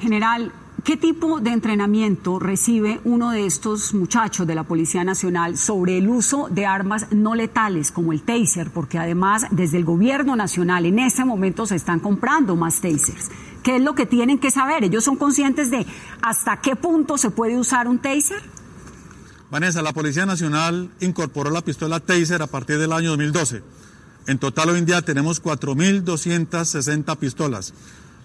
[0.00, 0.50] General,
[0.82, 6.08] ¿qué tipo de entrenamiento recibe uno de estos muchachos de la Policía Nacional sobre el
[6.08, 8.70] uso de armas no letales como el taser?
[8.70, 13.30] Porque además desde el gobierno nacional en este momento se están comprando más tasers.
[13.62, 14.84] ¿Qué es lo que tienen que saber?
[14.84, 15.86] ¿Ellos son conscientes de
[16.22, 18.40] hasta qué punto se puede usar un taser?
[19.50, 23.62] Vanessa, la Policía Nacional incorporó la pistola taser a partir del año 2012.
[24.28, 27.74] En total hoy en día tenemos 4.260 pistolas.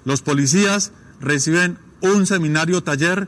[0.05, 3.27] Los policías reciben un seminario taller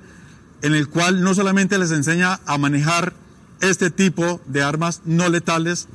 [0.62, 3.14] en el cual no solamente les enseña a manejar
[3.62, 5.88] este tipo de armas no letales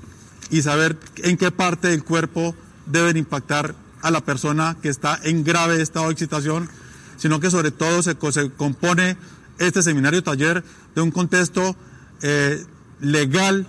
[0.51, 2.55] y saber en qué parte del cuerpo
[2.87, 6.69] deben impactar a la persona que está en grave estado de excitación,
[7.17, 8.17] sino que sobre todo se,
[8.57, 9.17] compone
[9.59, 10.65] este seminario taller
[10.95, 11.77] de un contexto
[12.21, 12.65] eh,
[13.01, 13.67] legal,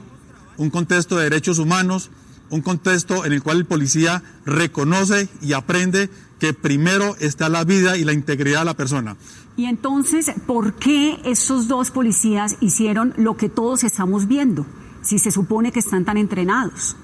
[0.57, 2.09] un contexto de derechos humanos,
[2.49, 6.09] un contexto en el cual el policía reconoce y aprende
[6.43, 9.15] que primero está la vida y la integridad de la persona.
[9.55, 14.65] Y entonces, ¿por qué esos dos policías hicieron lo que todos estamos viendo,
[15.03, 16.97] si se supone que están tan entrenados?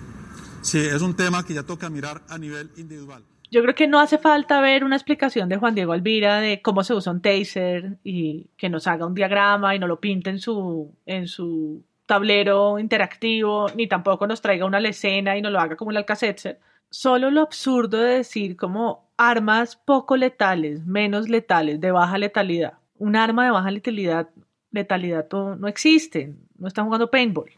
[0.60, 3.24] Sí, es un tema que ya toca mirar a nivel individual.
[3.50, 6.84] Yo creo que no hace falta ver una explicación de Juan Diego Alvira de cómo
[6.84, 10.40] se usa un taser y que nos haga un diagrama y no lo pinte en
[10.40, 15.78] su, en su tablero interactivo, ni tampoco nos traiga una escena y nos lo haga
[15.78, 16.60] como el Alcacetzer.
[16.90, 22.76] Solo lo absurdo de decir como armas poco letales, menos letales, de baja letalidad.
[22.98, 24.30] Un arma de baja letalidad,
[24.72, 27.52] letalidad no, existe, no están jugando paintball.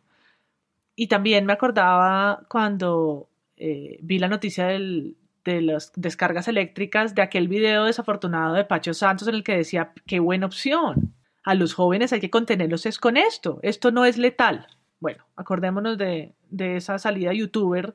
[0.95, 7.47] Y también me acordaba cuando eh, vi la noticia de las descargas eléctricas de aquel
[7.47, 11.14] video desafortunado de Pacho Santos en el que decía, qué buena opción.
[11.43, 13.59] A los jóvenes hay que contenerlos es con esto.
[13.62, 14.66] Esto no es letal.
[14.99, 17.93] Bueno, acordémonos de, de esa salida youtuber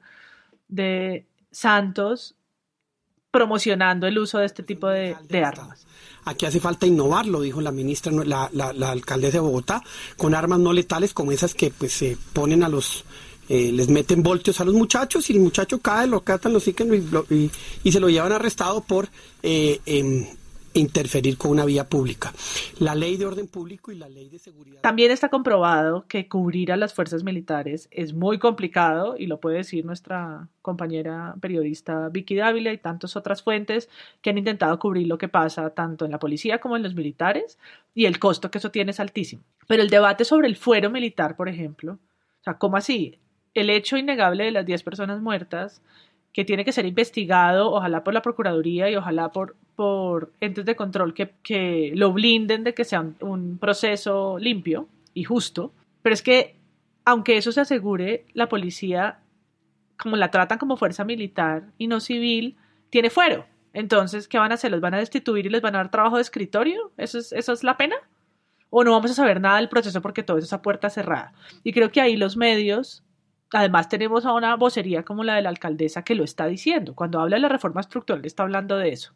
[0.68, 2.35] de Santos
[3.36, 5.14] promocionando el uso de este tipo de,
[5.44, 5.86] armas.
[6.24, 9.82] Aquí hace falta innovar, lo dijo la ministra, la, la, alcaldesa de Bogotá,
[10.16, 13.04] con armas no letales como esas que pues se ponen a los,
[13.50, 17.10] eh, les meten voltios a los muchachos y el muchacho cae, lo catan, lo siguen
[17.28, 17.50] y,
[17.84, 19.10] y, se lo llevan arrestado por
[19.42, 20.26] eh, em,
[20.80, 22.32] interferir con una vía pública.
[22.78, 24.80] La ley de orden público y la ley de seguridad.
[24.80, 29.58] También está comprobado que cubrir a las fuerzas militares es muy complicado y lo puede
[29.58, 33.88] decir nuestra compañera periodista Vicky Dávila y tantas otras fuentes
[34.20, 37.58] que han intentado cubrir lo que pasa tanto en la policía como en los militares
[37.94, 39.42] y el costo que eso tiene es altísimo.
[39.66, 43.18] Pero el debate sobre el fuero militar, por ejemplo, o sea, ¿cómo así?
[43.54, 45.80] El hecho innegable de las 10 personas muertas
[46.36, 50.76] que tiene que ser investigado, ojalá por la Procuraduría y ojalá por, por entes de
[50.76, 55.72] control que, que lo blinden de que sea un, proceso limpio y justo.
[56.02, 56.56] Pero es que,
[57.06, 59.20] aunque eso se asegure, la policía,
[59.98, 62.58] como la tratan como fuerza militar y no civil,
[62.90, 63.46] tiene fuero.
[63.72, 64.70] Entonces, ¿qué van a hacer?
[64.70, 66.92] ¿Los van a destituir y les van a dar trabajo de escritorio?
[66.98, 67.96] ¿Eso es, eso es la pena?
[68.68, 71.32] ¿O no vamos a saber nada del proceso porque todo es esa puerta cerrada?
[71.64, 73.05] Y creo que ahí los medios
[73.56, 76.94] Además, tenemos a una vocería como la de la alcaldesa que lo está diciendo.
[76.94, 79.14] Cuando habla de la reforma estructural, está hablando de eso.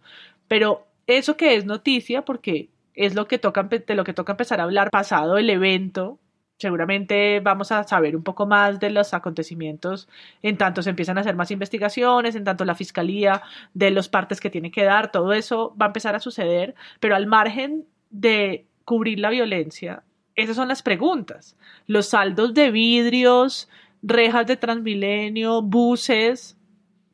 [0.48, 4.58] Pero eso que es noticia, porque es lo que toca, de lo que toca empezar
[4.58, 6.18] a hablar pasado el evento.
[6.56, 10.08] Seguramente vamos a saber un poco más de los acontecimientos
[10.40, 13.42] en tanto se empiezan a hacer más investigaciones, en tanto la fiscalía
[13.74, 17.14] de los partes que tiene que dar, todo eso va a empezar a suceder, pero
[17.14, 20.02] al margen de cubrir la violencia?
[20.34, 21.56] Esas son las preguntas.
[21.86, 23.68] Los saldos de vidrios,
[24.02, 26.56] rejas de Transmilenio, buses,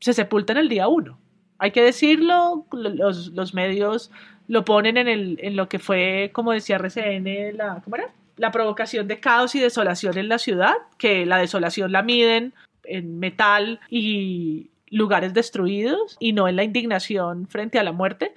[0.00, 1.18] se sepultan el día uno.
[1.58, 4.10] Hay que decirlo, los, los medios
[4.48, 8.12] lo ponen en, el, en lo que fue, como decía RCN, la, ¿cómo era?
[8.36, 12.52] la provocación de caos y desolación en la ciudad, que la desolación la miden
[12.84, 18.34] en metal y lugares destruidos y no en la indignación frente a la muerte,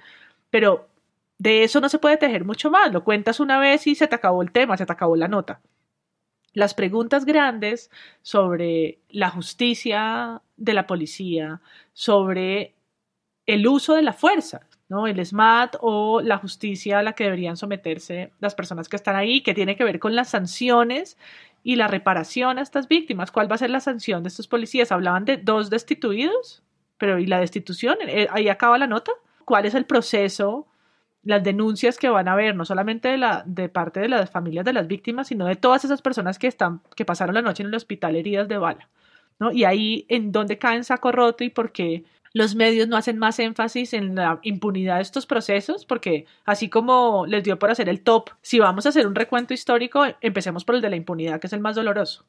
[0.50, 0.88] pero
[1.38, 4.14] de eso no se puede tejer mucho más, lo cuentas una vez y se te
[4.14, 5.60] acabó el tema, se te acabó la nota.
[6.52, 7.90] Las preguntas grandes
[8.22, 11.60] sobre la justicia de la policía,
[11.92, 12.74] sobre
[13.46, 15.06] el uso de la fuerza, ¿no?
[15.06, 19.42] El SMAT o la justicia a la que deberían someterse las personas que están ahí,
[19.42, 21.16] que tiene que ver con las sanciones
[21.62, 23.30] y la reparación a estas víctimas.
[23.30, 24.92] ¿Cuál va a ser la sanción de estos policías?
[24.92, 26.62] Hablaban de dos destituidos,
[26.98, 27.96] pero ¿y la destitución?
[28.06, 29.12] Eh, ahí acaba la nota.
[29.44, 30.66] ¿Cuál es el proceso?
[31.22, 34.64] Las denuncias que van a haber, no solamente de, la, de parte de las familias
[34.64, 37.68] de las víctimas, sino de todas esas personas que, están, que pasaron la noche en
[37.68, 38.88] el hospital heridas de bala.
[39.38, 39.52] ¿no?
[39.52, 43.38] Y ahí en dónde caen saco roto y por qué los medios no hacen más
[43.38, 48.02] énfasis en la impunidad de estos procesos, porque así como les dio por hacer el
[48.02, 51.48] top, si vamos a hacer un recuento histórico, empecemos por el de la impunidad, que
[51.48, 52.24] es el más doloroso.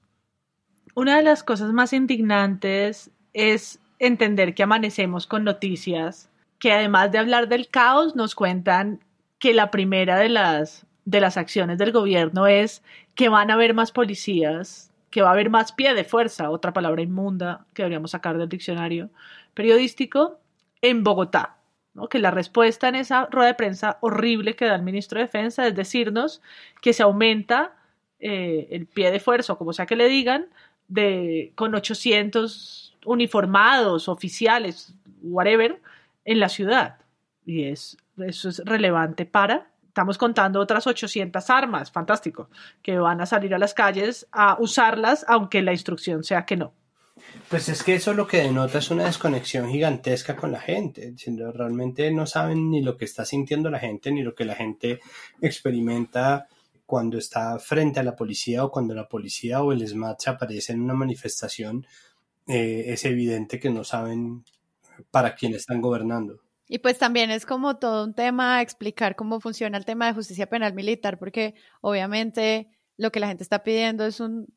[0.96, 6.31] Una de las cosas más indignantes es entender que amanecemos con noticias
[6.62, 9.00] que además de hablar del caos, nos cuentan
[9.40, 12.84] que la primera de las, de las acciones del gobierno es
[13.16, 16.72] que van a haber más policías, que va a haber más pie de fuerza, otra
[16.72, 19.10] palabra inmunda que deberíamos sacar del diccionario,
[19.56, 20.40] periodístico
[20.84, 21.58] en Bogotá.
[21.96, 22.08] ¿no?
[22.08, 25.66] Que la respuesta en esa rueda de prensa horrible que da el ministro de Defensa
[25.66, 26.44] es decirnos
[26.80, 27.74] que se aumenta
[28.20, 30.46] eh, el pie de fuerza, como sea que le digan,
[30.88, 34.94] de, con 800 uniformados, oficiales,
[35.24, 35.82] whatever,
[36.26, 37.00] en la ciudad.
[37.46, 42.50] Y es, eso es relevante para estamos contando otras 800 armas, fantástico,
[42.82, 46.74] que van a salir a las calles a usarlas, aunque la instrucción sea que no.
[47.50, 51.14] Pues es que eso lo que denota es una desconexión gigantesca con la gente.
[51.54, 55.02] Realmente no saben ni lo que está sintiendo la gente, ni lo que la gente
[55.42, 56.48] experimenta
[56.86, 60.72] cuando está frente a la policía o cuando la policía o el SMAT se aparece
[60.72, 61.86] en una manifestación.
[62.48, 64.46] Eh, es evidente que no saben
[65.10, 66.42] para quién están gobernando.
[66.68, 70.48] Y pues también es como todo un tema explicar cómo funciona el tema de justicia
[70.48, 74.48] penal militar, porque obviamente lo que la gente está pidiendo es un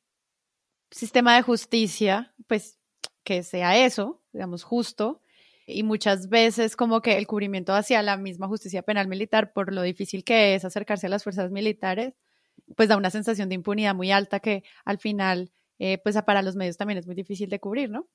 [0.90, 2.78] sistema de justicia, pues
[3.24, 5.22] que sea eso, digamos, justo,
[5.66, 9.82] y muchas veces como que el cubrimiento hacia la misma justicia penal militar, por lo
[9.82, 12.14] difícil que es acercarse a las fuerzas militares,
[12.76, 16.56] pues da una sensación de impunidad muy alta que al final, eh, pues para los
[16.56, 18.08] medios también es muy difícil de cubrir, ¿no?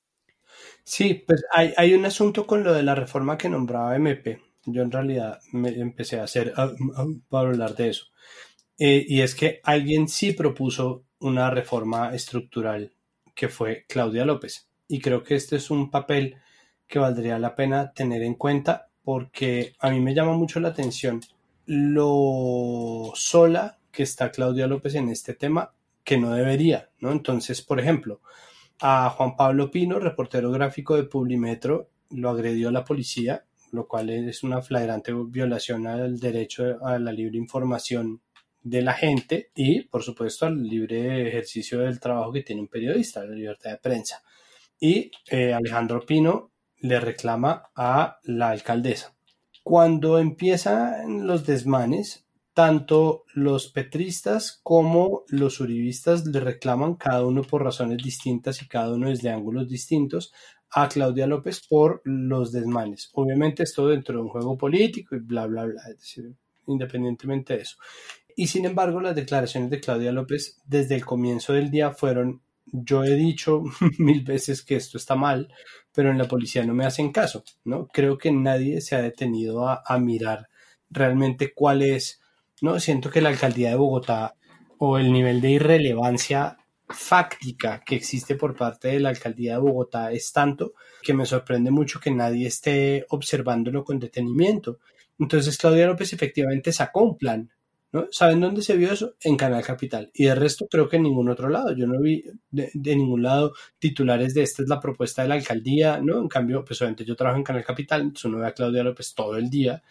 [0.84, 4.40] Sí, pues hay, hay un asunto con lo de la reforma que nombraba MP.
[4.66, 6.52] Yo en realidad me empecé a hacer
[7.28, 8.06] para hablar de eso.
[8.78, 12.92] Eh, y es que alguien sí propuso una reforma estructural
[13.34, 14.68] que fue Claudia López.
[14.88, 16.36] Y creo que este es un papel
[16.86, 21.20] que valdría la pena tener en cuenta porque a mí me llama mucho la atención
[21.66, 25.72] lo sola que está Claudia López en este tema
[26.04, 27.12] que no debería, ¿no?
[27.12, 28.20] Entonces, por ejemplo,
[28.80, 34.42] a Juan Pablo Pino, reportero gráfico de Publimetro, lo agredió la policía, lo cual es
[34.42, 38.20] una flagrante violación al derecho a la libre información
[38.62, 43.24] de la gente y, por supuesto, al libre ejercicio del trabajo que tiene un periodista,
[43.24, 44.22] la libertad de prensa.
[44.78, 49.14] Y eh, Alejandro Pino le reclama a la alcaldesa.
[49.62, 52.26] Cuando empiezan los desmanes,
[52.60, 58.92] tanto los petristas como los uribistas le reclaman, cada uno por razones distintas y cada
[58.92, 60.30] uno desde ángulos distintos,
[60.70, 63.08] a Claudia López por los desmanes.
[63.14, 66.34] Obviamente esto dentro de un juego político y bla, bla, bla, es decir,
[66.66, 67.78] independientemente de eso.
[68.36, 73.04] Y sin embargo, las declaraciones de Claudia López desde el comienzo del día fueron, yo
[73.04, 73.62] he dicho
[73.98, 75.50] mil veces que esto está mal,
[75.94, 77.88] pero en la policía no me hacen caso, ¿no?
[77.88, 80.50] Creo que nadie se ha detenido a, a mirar
[80.90, 82.19] realmente cuál es,
[82.60, 82.78] ¿no?
[82.80, 84.34] Siento que la alcaldía de Bogotá
[84.78, 86.56] o el nivel de irrelevancia
[86.88, 91.70] fáctica que existe por parte de la alcaldía de Bogotá es tanto que me sorprende
[91.70, 94.78] mucho que nadie esté observándolo con detenimiento.
[95.18, 97.50] Entonces Claudia López efectivamente sacó un plan,
[97.92, 98.06] ¿no?
[98.10, 99.14] ¿Saben dónde se vio eso?
[99.22, 100.10] En Canal Capital.
[100.14, 101.72] Y de resto creo que en ningún otro lado.
[101.72, 106.00] Yo no vi de, ningún lado titulares de esta es la propuesta de la alcaldía,
[106.00, 106.18] ¿no?
[106.18, 109.14] En cambio, pues obviamente yo trabajo en Canal Capital, entonces uno ve a Claudia López
[109.14, 109.82] todo el día.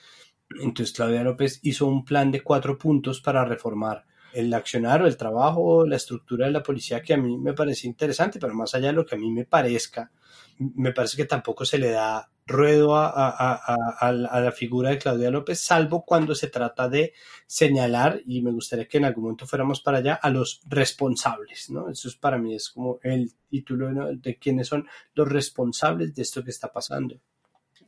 [0.61, 5.17] Entonces Claudia López hizo un plan de cuatro puntos para reformar el accionar o el
[5.17, 8.87] trabajo, la estructura de la policía que a mí me parece interesante, pero más allá
[8.87, 10.11] de lo que a mí me parezca,
[10.57, 16.03] me parece que tampoco se le da ruedo a, la figura de Claudia López, salvo
[16.03, 17.13] cuando se trata de
[17.45, 21.89] señalar, y me gustaría que en algún momento fuéramos para allá, a los responsables, ¿no?
[21.89, 26.43] Eso es para mí es como el título de quiénes son los responsables de esto
[26.43, 27.19] que está pasando.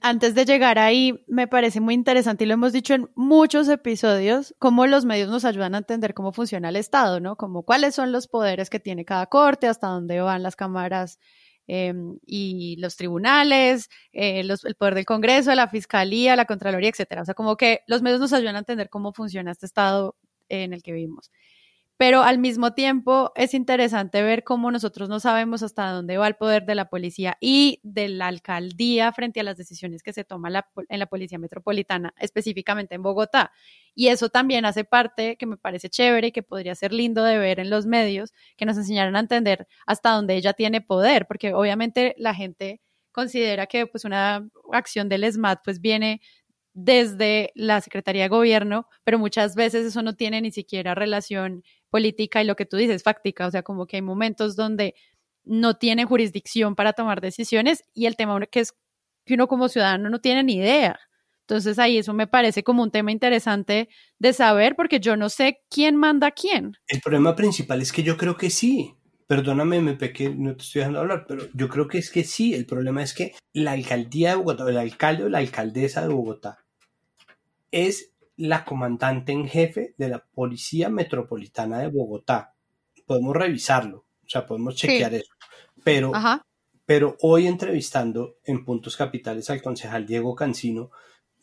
[0.02, 4.56] Antes de llegar ahí, me parece muy interesante y lo hemos dicho en muchos episodios,
[4.58, 7.36] cómo los medios nos ayudan a entender cómo funciona el Estado, ¿no?
[7.36, 11.20] Como cuáles son los poderes que tiene cada corte, hasta dónde van las cámaras
[11.74, 17.22] Em, y los tribunales, eh, el poder del Congreso, la Fiscalía, la Contraloría, etcétera.
[17.22, 20.18] O sea, como que los medios nos ayudan a entender cómo funciona este estado
[20.50, 21.32] en el que vivimos
[22.02, 26.34] pero al mismo tiempo es interesante ver cómo nosotros no sabemos hasta dónde va el
[26.34, 30.64] poder de la policía y de la alcaldía frente a las decisiones que se toman
[30.90, 33.52] en la policía metropolitana, específicamente en Bogotá.
[33.94, 37.38] Y eso también hace parte que me parece chévere y que podría ser lindo de
[37.38, 41.54] ver en los medios, que nos enseñaran a entender hasta dónde ella tiene poder, porque
[41.54, 42.82] obviamente la gente
[43.12, 46.20] considera que pues una acción del SMAT pues viene
[46.74, 52.42] desde la Secretaría de Gobierno, pero muchas veces eso no tiene ni siquiera relación política
[52.42, 54.96] y lo que tú dices, fáctica, o sea, como que hay momentos donde
[55.44, 58.74] no tiene jurisdicción para tomar decisiones y el tema que es
[59.26, 61.00] que uno como ciudadano no tiene ni idea.
[61.42, 63.90] Entonces ahí eso me parece como un tema interesante
[64.20, 66.78] de saber porque yo no sé quién manda a quién.
[66.88, 68.96] El problema principal es que yo creo que sí.
[69.28, 72.54] Perdóname, me pequé, no te estoy dejando hablar, pero yo creo que es que sí.
[72.54, 76.60] El problema es que la alcaldía de Bogotá, el alcalde o la alcaldesa de Bogotá
[77.72, 78.11] es
[78.42, 82.56] la comandante en jefe de la Policía Metropolitana de Bogotá.
[83.06, 85.32] Podemos revisarlo, o sea, podemos chequear eso.
[85.84, 86.12] Pero,
[86.86, 90.90] pero hoy entrevistando en Puntos Capitales al concejal Diego Cancino,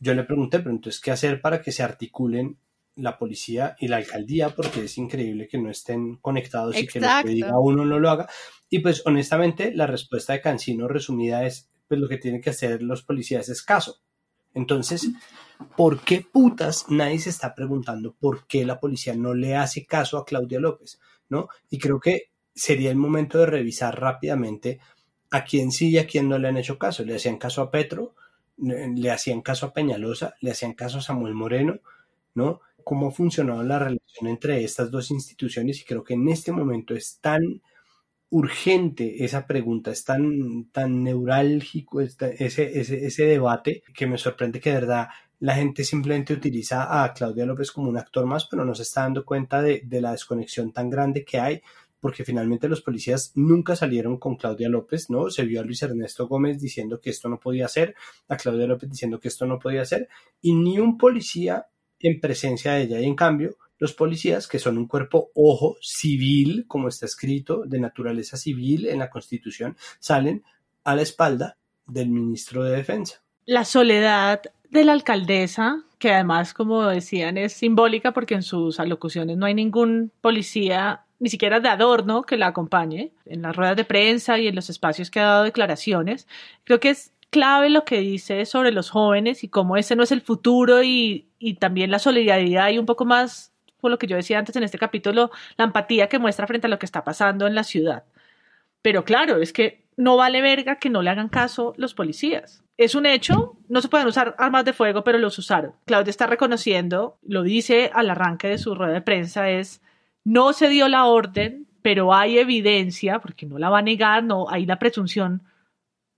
[0.00, 2.58] yo le pregunté, pero entonces, ¿qué hacer para que se articulen
[2.96, 4.50] la policía y la alcaldía?
[4.50, 8.10] Porque es increíble que no estén conectados y que lo que diga uno no lo
[8.10, 8.28] haga.
[8.68, 12.82] Y pues honestamente, la respuesta de Cancino resumida es, pues lo que tienen que hacer
[12.82, 14.00] los policías es caso.
[14.52, 15.08] Entonces,
[15.76, 20.18] ¿por qué putas nadie se está preguntando por qué la policía no le hace caso
[20.18, 21.00] a Claudia López?
[21.28, 21.48] ¿No?
[21.70, 24.80] Y creo que sería el momento de revisar rápidamente
[25.30, 27.04] a quién sí y a quién no le han hecho caso.
[27.04, 28.14] Le hacían caso a Petro,
[28.56, 31.80] le hacían caso a Peñalosa, le hacían caso a Samuel Moreno,
[32.34, 32.60] ¿no?
[32.84, 36.94] Cómo ha funcionado la relación entre estas dos instituciones y creo que en este momento
[36.94, 37.62] es tan
[38.30, 44.70] urgente esa pregunta, es tan, tan neurálgico ese, ese, ese debate que me sorprende que
[44.70, 45.08] de verdad
[45.40, 49.02] la gente simplemente utiliza a Claudia López como un actor más, pero no se está
[49.02, 51.62] dando cuenta de, la desconexión tan grande que hay,
[52.00, 55.30] porque finalmente los policías nunca salieron con Claudia López, ¿no?
[55.30, 57.94] Se vio a Luis Ernesto Gómez diciendo que esto no podía ser,
[58.28, 60.08] a Claudia López diciendo que esto no podía ser,
[60.40, 61.66] y ni un policía
[62.00, 63.00] en presencia de ella.
[63.00, 67.78] Y en cambio, los policías, que son un cuerpo, ojo, civil, como está escrito, de
[67.80, 70.42] naturaleza civil en la Constitución, salen
[70.84, 73.22] a la espalda del ministro de Defensa.
[73.48, 79.38] La soledad de la alcaldesa, que además, como decían, es simbólica porque en sus alocuciones
[79.38, 83.86] no hay ningún policía, ni siquiera de adorno, que la acompañe en las ruedas de
[83.86, 86.28] prensa y en los espacios que ha dado declaraciones.
[86.64, 90.12] Creo que es clave lo que dice sobre los jóvenes y cómo ese no es
[90.12, 94.16] el futuro y, y también la solidaridad y un poco más por lo que yo
[94.16, 97.46] decía antes en este capítulo, la empatía que muestra frente a lo que está pasando
[97.46, 98.04] en la ciudad.
[98.82, 102.62] Pero claro, es que no vale verga que no le hagan caso los policías.
[102.78, 105.74] Es un hecho, no se pueden usar armas de fuego, pero los usaron.
[105.84, 109.82] Claudia está reconociendo, lo dice al arranque de su rueda de prensa, es
[110.22, 114.48] no se dio la orden, pero hay evidencia, porque no la va a negar, no,
[114.48, 115.42] hay la presunción,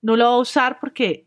[0.03, 1.27] no la va a usar porque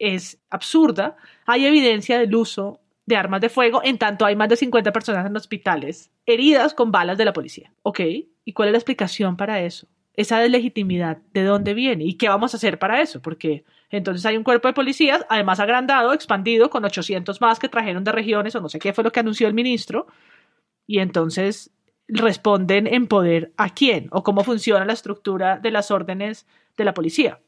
[0.00, 1.16] es absurda,
[1.46, 5.24] hay evidencia del uso de armas de fuego, en tanto hay más de 50 personas
[5.24, 7.72] en hospitales heridas con balas de la policía.
[7.82, 8.00] ¿Ok?
[8.44, 9.86] ¿Y cuál es la explicación para eso?
[10.14, 12.02] Esa deslegitimidad, ¿de dónde viene?
[12.04, 13.22] ¿Y qué vamos a hacer para eso?
[13.22, 13.64] Porque
[13.96, 18.12] entonces hay un cuerpo de policías, además agrandado, expandido, con 800 más que trajeron de
[18.12, 20.06] regiones, o no sé qué fue lo que anunció el ministro,
[20.86, 21.70] y entonces
[22.08, 26.94] responden en poder a quién, o cómo funciona la estructura de las órdenes de la
[26.94, 27.38] policía.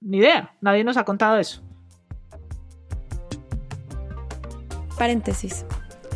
[0.00, 1.62] Ni idea, nadie nos ha contado eso.
[4.98, 5.64] Paréntesis.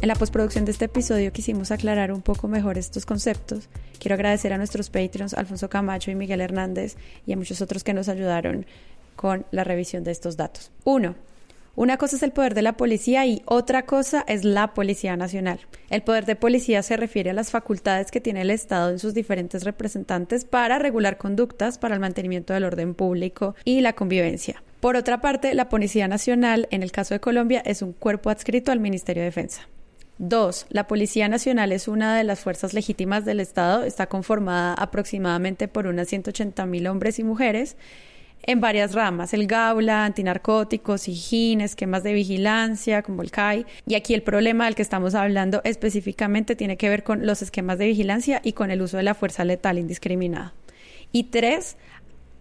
[0.03, 3.69] En la postproducción de este episodio quisimos aclarar un poco mejor estos conceptos.
[3.99, 7.95] Quiero agradecer a nuestros Patreons Alfonso Camacho y Miguel Hernández y a muchos otros que
[7.95, 8.67] nos ayudaron
[9.17, 10.71] con la revisión de estos datos.
[10.85, 11.17] Uno,
[11.77, 15.61] una cosa es el poder de la policía y otra cosa es la Policía Nacional.
[15.91, 19.13] El poder de policía se refiere a las facultades que tiene el Estado en sus
[19.13, 24.63] diferentes representantes para regular conductas para el mantenimiento del orden público y la convivencia.
[24.81, 28.73] Por otra parte, la Policía Nacional, en el caso de Colombia, es un cuerpo adscrito
[28.73, 29.69] al Ministerio de Defensa.
[30.17, 35.69] Dos, la Policía Nacional es una de las fuerzas legítimas del Estado, está conformada aproximadamente
[35.69, 37.77] por unas 180 mil hombres y mujeres
[38.43, 43.67] en varias ramas, el Gaula, antinarcóticos, higiene, esquemas de vigilancia, como el CAI.
[43.87, 47.79] Y aquí el problema del que estamos hablando específicamente tiene que ver con los esquemas
[47.79, 50.55] de vigilancia y con el uso de la fuerza letal indiscriminada.
[51.11, 51.77] Y tres,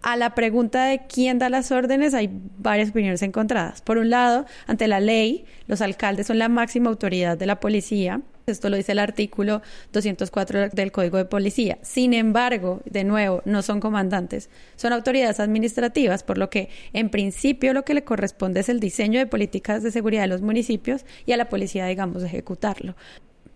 [0.02, 3.82] a la pregunta de quién da las órdenes hay varias opiniones encontradas.
[3.82, 8.20] Por un lado, ante la ley, los alcaldes son la máxima autoridad de la policía.
[8.46, 9.60] Esto lo dice el artículo
[9.92, 11.78] 204 del Código de Policía.
[11.82, 17.72] Sin embargo, de nuevo, no son comandantes, son autoridades administrativas, por lo que en principio
[17.72, 21.32] lo que le corresponde es el diseño de políticas de seguridad de los municipios y
[21.32, 22.94] a la policía, digamos, ejecutarlo.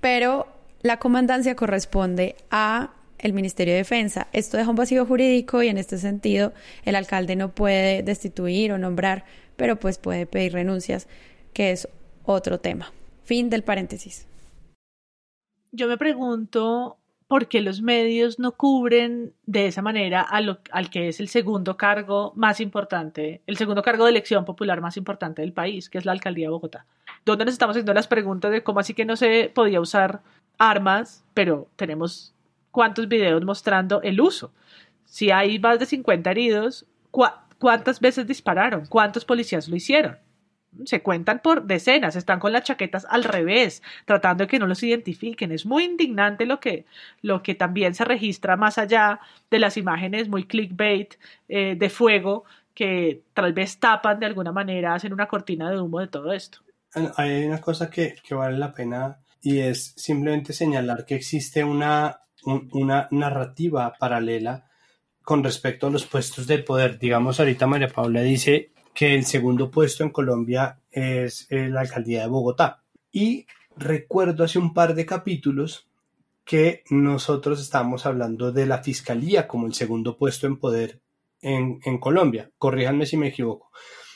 [0.01, 0.49] Pero
[0.83, 4.27] la comandancia corresponde a el Ministerio de Defensa.
[4.33, 6.53] Esto deja un vacío jurídico y en este sentido
[6.85, 9.25] el alcalde no puede destituir o nombrar,
[9.55, 11.07] pero pues puede pedir renuncias,
[11.53, 11.87] que es
[12.25, 12.93] otro tema.
[13.23, 14.27] Fin del paréntesis.
[15.73, 16.99] Yo me pregunto
[17.29, 22.33] por qué los medios no cubren de esa manera al que es el segundo cargo
[22.35, 26.13] más importante, el segundo cargo de elección popular más importante del país, que es la
[26.13, 26.87] alcaldía de Bogotá.
[27.25, 30.23] ¿Dónde nos estamos haciendo las preguntas de cómo así que no se podía usar
[30.61, 32.35] armas, pero tenemos
[32.71, 34.53] cuántos videos mostrando el uso.
[35.05, 36.87] Si hay más de 50 heridos,
[37.59, 38.87] ¿cuántas veces dispararon?
[38.87, 40.19] ¿Cuántos policías lo hicieron?
[40.85, 44.83] Se cuentan por decenas, están con las chaquetas al revés, tratando de que no los
[44.83, 45.53] identifiquen.
[45.53, 46.87] Es muy indignante lo que,
[47.23, 51.15] lo que también se registra más allá de las imágenes muy clickbait
[51.49, 52.45] eh, de fuego
[52.75, 56.61] que tal vez tapan de alguna manera, hacen una cortina de humo de todo esto.
[57.17, 62.21] Hay una cosa que, que vale la pena y es simplemente señalar que existe una
[62.45, 64.69] una narrativa paralela
[65.23, 66.99] con respecto a los puestos de poder.
[66.99, 72.23] Digamos, ahorita María Paula dice que el segundo puesto en Colombia es eh, la alcaldía
[72.23, 72.83] de Bogotá.
[73.13, 75.87] Y recuerdo hace un par de capítulos
[76.45, 81.01] que nosotros estábamos hablando de la fiscalía como el segundo puesto en poder
[81.43, 82.51] en, en Colombia.
[82.59, 83.71] Corríjanme si me equivoco.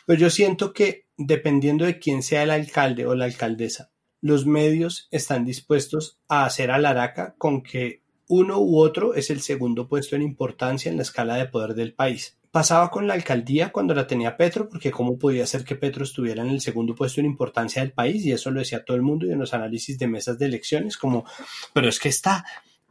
[0.06, 5.08] Pero yo siento que dependiendo de quién sea el alcalde o la alcaldesa, los medios
[5.10, 10.22] están dispuestos a hacer alaraca con que uno u otro es el segundo puesto en
[10.22, 12.38] importancia en la escala de poder del país.
[12.55, 16.40] Pasaba con la alcaldía cuando la tenía Petro, porque cómo podía ser que Petro estuviera
[16.40, 19.26] en el segundo puesto en importancia del país, y eso lo decía todo el mundo
[19.26, 21.24] y en los análisis de mesas de elecciones, como,
[21.72, 22.44] pero es que está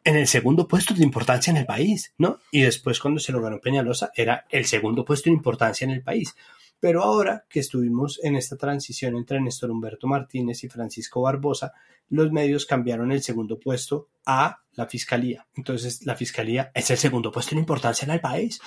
[0.04, 2.40] en el segundo puesto de importancia en el país, ¿no?
[2.52, 6.04] Y después cuando se lo ganó Peñalosa era el segundo puesto en importancia en el
[6.04, 6.36] país.
[6.84, 11.72] Pero ahora que estuvimos en esta transición entre Néstor Humberto Martínez y Francisco Barbosa,
[12.10, 15.48] los medios cambiaron el segundo puesto a la fiscalía.
[15.56, 18.60] Entonces, la fiscalía es el segundo puesto en importancia en el país.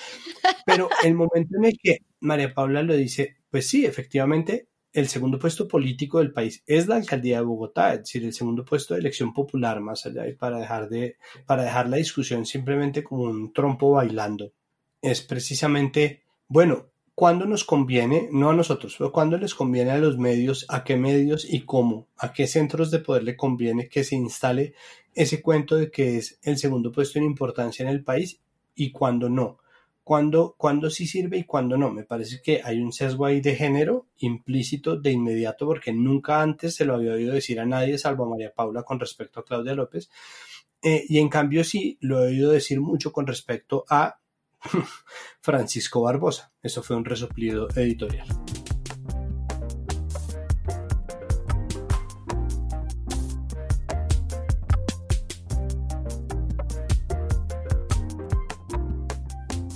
[0.65, 5.37] Pero el momento en el que María Paula lo dice, pues sí, efectivamente, el segundo
[5.37, 9.01] puesto político del país es la alcaldía de Bogotá, es decir, el segundo puesto de
[9.01, 13.53] elección popular, más allá y para dejar de, para dejar la discusión simplemente como un
[13.53, 14.53] trompo bailando.
[15.03, 16.87] Es precisamente, bueno,
[17.17, 20.97] cuándo nos conviene, no a nosotros, pero cuándo les conviene a los medios, a qué
[20.97, 24.75] medios y cómo, a qué centros de poder le conviene que se instale
[25.15, 28.39] ese cuento de que es el segundo puesto en importancia en el país
[28.75, 29.57] y cuándo no.
[30.03, 31.89] Cuándo, cuándo sí sirve y cuándo no.
[31.89, 36.75] Me parece que hay un sesgo ahí de género implícito de inmediato porque nunca antes
[36.75, 39.73] se lo había oído decir a nadie salvo a María Paula con respecto a Claudia
[39.73, 40.11] López.
[40.83, 44.19] Eh, y en cambio sí lo he oído decir mucho con respecto a
[45.41, 46.51] Francisco Barbosa.
[46.61, 48.27] Eso fue un resoplido editorial.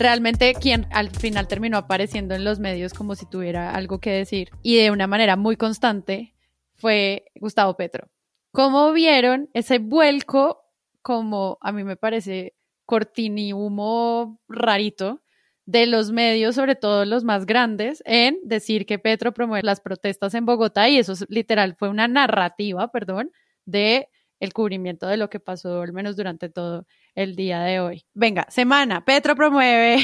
[0.02, 4.50] realmente quien al final terminó apareciendo en los medios como si tuviera algo que decir
[4.64, 6.34] y de una manera muy constante
[6.76, 8.10] fue Gustavo Petro.
[8.52, 10.66] ¿Cómo vieron ese vuelco
[11.04, 12.56] como a mí me parece
[12.86, 15.22] cortini humo rarito
[15.66, 20.34] de los medios, sobre todo los más grandes, en decir que Petro promueve las protestas
[20.34, 23.32] en Bogotá y eso es, literal fue una narrativa, perdón,
[23.66, 24.10] de
[24.40, 28.06] el cubrimiento de lo que pasó al menos durante todo el día de hoy.
[28.14, 29.98] Venga, semana, Petro promueve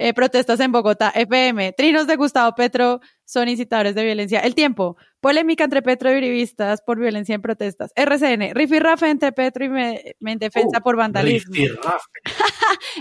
[0.00, 4.38] eh, protestas en Bogotá, FM, trinos de Gustavo Petro son incitadores de violencia.
[4.38, 7.90] El tiempo, polémica entre Petro y Urivistas por violencia en protestas.
[7.96, 11.52] RCN, rifirrafe entre Petro y me, defensa por vandalismo.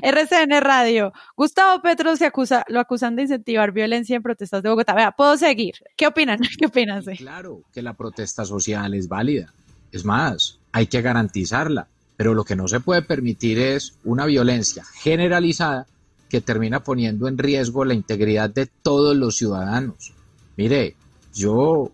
[0.01, 4.95] RCN Radio, Gustavo Petro se acusa, lo acusan de incentivar violencia en protestas de Bogotá.
[4.95, 5.75] Vea, puedo seguir.
[5.95, 6.39] ¿Qué opinan?
[6.57, 7.03] ¿Qué opinan?
[7.03, 9.53] Claro que la protesta social es válida.
[9.91, 11.87] Es más, hay que garantizarla
[12.17, 15.85] pero lo que no se puede permitir es una violencia generalizada
[16.29, 20.13] que termina poniendo en riesgo la integridad de todos los ciudadanos.
[20.55, 20.95] Mire,
[21.33, 21.91] yo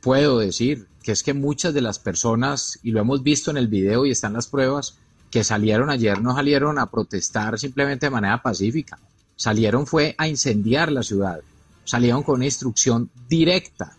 [0.00, 3.68] puedo decir que es que muchas de las personas, y lo hemos visto en el
[3.68, 4.96] video y están las pruebas,
[5.30, 8.98] que salieron ayer no salieron a protestar simplemente de manera pacífica.
[9.36, 11.40] salieron fue a incendiar la ciudad,
[11.84, 13.96] salieron con una instrucción directa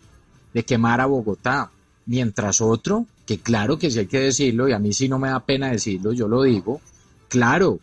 [0.54, 1.70] de quemar a Bogotá,
[2.06, 5.28] mientras otro, que claro que sí hay que decirlo, y a mí sí no me
[5.28, 6.80] da pena decirlo, yo lo digo,
[7.28, 7.80] claro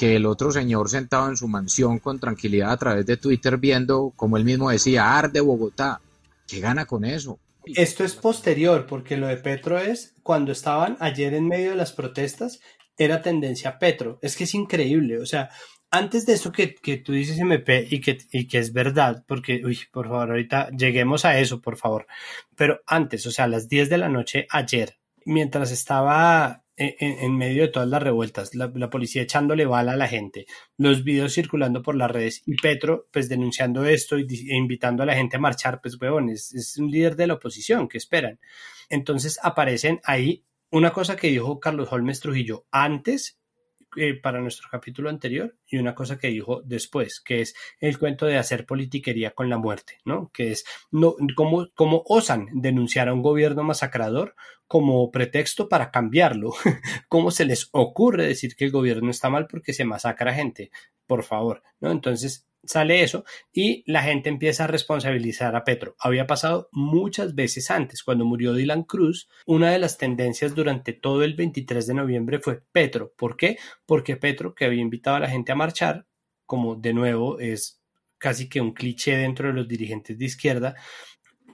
[0.00, 4.14] que el otro señor sentado en su mansión con tranquilidad a través de Twitter viendo,
[4.16, 6.00] como él mismo decía, arde Bogotá,
[6.48, 7.38] ¿qué gana con eso?
[7.66, 11.92] Esto es posterior, porque lo de Petro es cuando estaban ayer en medio de las
[11.92, 12.60] protestas,
[12.96, 14.18] era tendencia Petro.
[14.22, 15.50] Es que es increíble, o sea,
[15.90, 19.60] antes de eso que, que tú dices MP y que, y que es verdad, porque,
[19.62, 22.06] uy, por favor, ahorita lleguemos a eso, por favor.
[22.56, 24.96] Pero antes, o sea, a las 10 de la noche ayer,
[25.26, 30.08] mientras estaba en, medio de todas las revueltas, la, la, policía echándole bala a la
[30.08, 30.46] gente,
[30.78, 35.06] los videos circulando por las redes y Petro, pues denunciando esto y, e invitando a
[35.06, 38.40] la gente a marchar, pues, huevón, es, un líder de la oposición, ¿qué esperan?
[38.88, 43.39] Entonces aparecen ahí una cosa que dijo Carlos Holmes Trujillo antes
[43.96, 48.26] eh, para nuestro capítulo anterior y una cosa que dijo después, que es el cuento
[48.26, 50.30] de hacer politiquería con la muerte, ¿no?
[50.32, 54.34] Que es no, cómo, cómo osan denunciar a un gobierno masacrador
[54.66, 56.52] como pretexto para cambiarlo.
[57.08, 60.70] ¿Cómo se les ocurre decir que el gobierno está mal porque se masacra gente?
[61.06, 61.90] Por favor, ¿no?
[61.90, 65.96] Entonces, sale eso y la gente empieza a responsabilizar a Petro.
[65.98, 71.22] Había pasado muchas veces antes, cuando murió Dylan Cruz, una de las tendencias durante todo
[71.22, 73.12] el 23 de noviembre fue Petro.
[73.16, 73.58] ¿Por qué?
[73.86, 76.06] Porque Petro, que había invitado a la gente a marchar,
[76.46, 77.80] como de nuevo es
[78.18, 80.74] casi que un cliché dentro de los dirigentes de izquierda,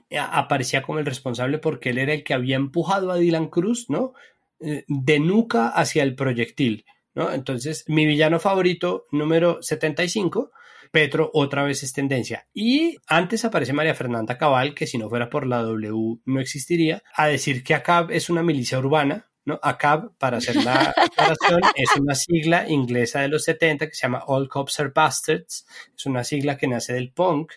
[0.09, 4.13] aparecía como el responsable porque él era el que había empujado a Dylan Cruz, ¿no?
[4.59, 7.31] Eh, de nuca hacia el proyectil, ¿no?
[7.31, 10.51] Entonces, mi villano favorito, número 75,
[10.91, 12.47] Petro otra vez es tendencia.
[12.53, 17.03] Y antes aparece María Fernanda Cabal, que si no fuera por la W no existiría,
[17.15, 19.29] a decir que ACAB es una milicia urbana.
[19.45, 19.59] ¿no?
[19.63, 24.23] ACAB, para hacer la aclaración, es una sigla inglesa de los 70 que se llama
[24.27, 25.65] All Cops Are Bastards.
[25.95, 27.53] Es una sigla que nace del punk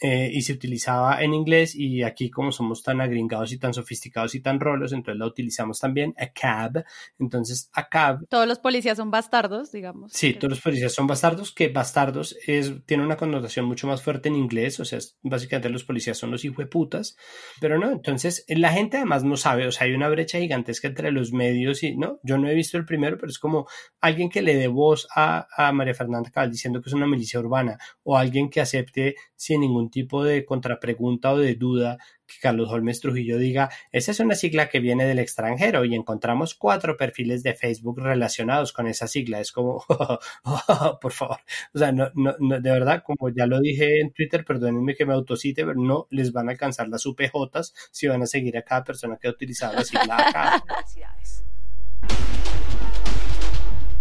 [0.00, 4.34] eh, y se utilizaba en inglés y aquí como somos tan agringados y tan sofisticados
[4.34, 6.84] y tan rolos, entonces la utilizamos también a cab,
[7.18, 8.26] entonces a cab.
[8.28, 10.12] Todos los policías son bastardos, digamos.
[10.12, 14.28] Sí, todos los policías son bastardos, que bastardos es, tiene una connotación mucho más fuerte
[14.28, 17.16] en inglés, o sea, básicamente los policías son los putas,
[17.60, 21.10] pero no, entonces la gente además no sabe, o sea, hay una brecha gigantesca entre
[21.10, 23.66] los medios y, no, yo no he visto el primero, pero es como
[24.00, 27.40] alguien que le dé voz a, a María Fernanda Cabal diciendo que es una milicia
[27.40, 32.70] urbana o alguien que acepte sin ningún tipo de contrapregunta o de duda que Carlos
[32.70, 37.42] Holmes Trujillo diga, esa es una sigla que viene del extranjero y encontramos cuatro perfiles
[37.42, 39.40] de Facebook relacionados con esa sigla.
[39.40, 39.84] Es como,
[41.00, 41.38] por favor,
[41.72, 45.14] o sea, no, no, de verdad, como ya lo dije en Twitter, perdónenme que me
[45.14, 48.84] autocite, pero no les van a alcanzar las UPJs si van a seguir a cada
[48.84, 50.64] persona que ha utilizado la sigla acá.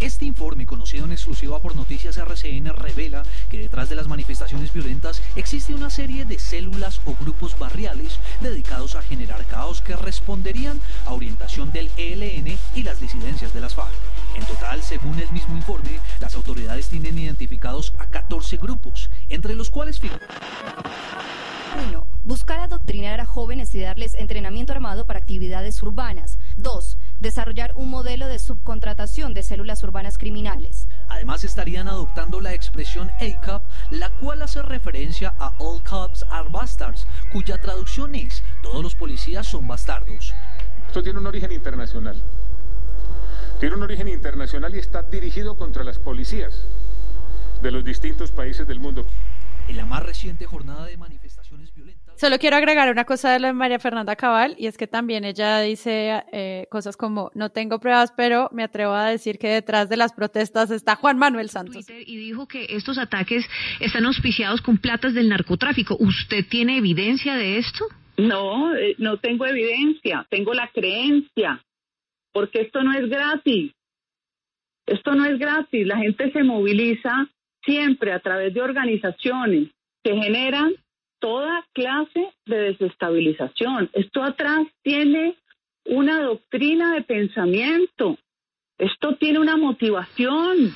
[0.06, 5.20] Este informe, conocido en exclusiva por Noticias RCN, revela que detrás de las manifestaciones violentas
[5.36, 11.14] existe una serie de células o grupos barriales dedicados a generar caos que responderían a
[11.14, 13.95] orientación del ELN y las disidencias de las FARC.
[14.36, 19.72] En total, según el mismo informe, las autoridades tienen identificados a 14 grupos, entre los
[19.72, 20.30] cuales figuran...
[21.89, 22.08] 1.
[22.24, 26.38] Buscar adoctrinar a jóvenes y darles entrenamiento armado para actividades urbanas.
[26.58, 30.88] 2 desarrollar un modelo de subcontratación de células urbanas criminales.
[31.07, 37.07] Además estarían adoptando la expresión ACAP, la cual hace referencia a All Cops Are Bastards,
[37.32, 40.34] cuya traducción es todos los policías son bastardos.
[40.88, 42.22] Esto tiene un origen internacional.
[43.59, 46.66] Tiene un origen internacional y está dirigido contra las policías
[47.61, 49.07] de los distintos países del mundo.
[49.68, 53.47] En la más reciente jornada de manifestaciones violentas, Solo quiero agregar una cosa de lo
[53.47, 57.80] de María Fernanda Cabal y es que también ella dice eh, cosas como no tengo
[57.80, 61.86] pruebas, pero me atrevo a decir que detrás de las protestas está Juan Manuel Santos.
[61.89, 63.45] Y dijo que estos ataques
[63.82, 65.97] están auspiciados con platas del narcotráfico.
[65.99, 67.86] ¿Usted tiene evidencia de esto?
[68.18, 71.61] No, eh, no tengo evidencia, tengo la creencia,
[72.32, 73.74] porque esto no es gratis.
[74.86, 75.86] Esto no es gratis.
[75.86, 77.28] La gente se moviliza
[77.66, 79.70] siempre a través de organizaciones
[80.01, 80.76] que generan
[81.26, 83.89] toda clase de desestabilización.
[83.93, 85.36] Esto atrás tiene
[85.84, 88.19] una doctrina de pensamiento,
[88.78, 90.76] esto tiene una motivación,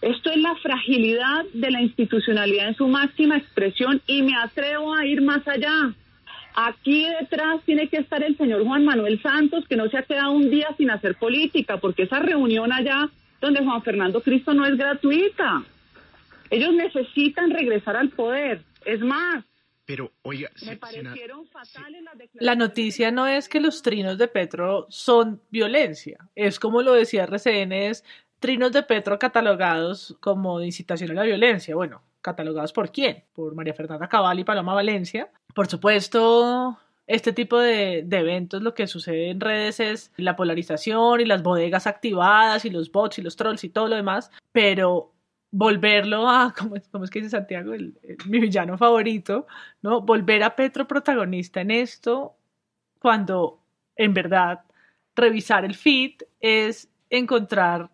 [0.00, 5.04] esto es la fragilidad de la institucionalidad en su máxima expresión y me atrevo a
[5.04, 5.92] ir más allá.
[6.54, 10.30] Aquí detrás tiene que estar el señor Juan Manuel Santos, que no se ha quedado
[10.30, 14.78] un día sin hacer política, porque esa reunión allá donde Juan Fernando Cristo no es
[14.78, 15.62] gratuita.
[16.48, 18.62] Ellos necesitan regresar al poder.
[18.86, 19.44] Es más,
[19.88, 22.46] pero, oiga, me parecieron fatales las declaraciones.
[22.46, 27.24] La noticia no es que los trinos de Petro son violencia, es como lo decía
[27.24, 28.04] RCN, es
[28.38, 31.74] trinos de Petro catalogados como de incitación a la violencia.
[31.74, 33.24] Bueno, catalogados por quién?
[33.32, 35.30] Por María Fernanda Cabal y Paloma Valencia.
[35.54, 41.22] Por supuesto, este tipo de, de, eventos lo que sucede en redes es la polarización
[41.22, 45.14] y las bodegas activadas y los bots y los trolls y todo lo demás, pero
[45.50, 47.72] volverlo a, como, es que dice Santiago,
[48.26, 49.46] mi villano favorito,
[49.82, 50.00] ¿no?
[50.02, 52.34] Volver a Petro protagonista en esto
[52.98, 53.60] cuando
[53.96, 54.64] en verdad
[55.14, 57.90] revisar el feed es encontrar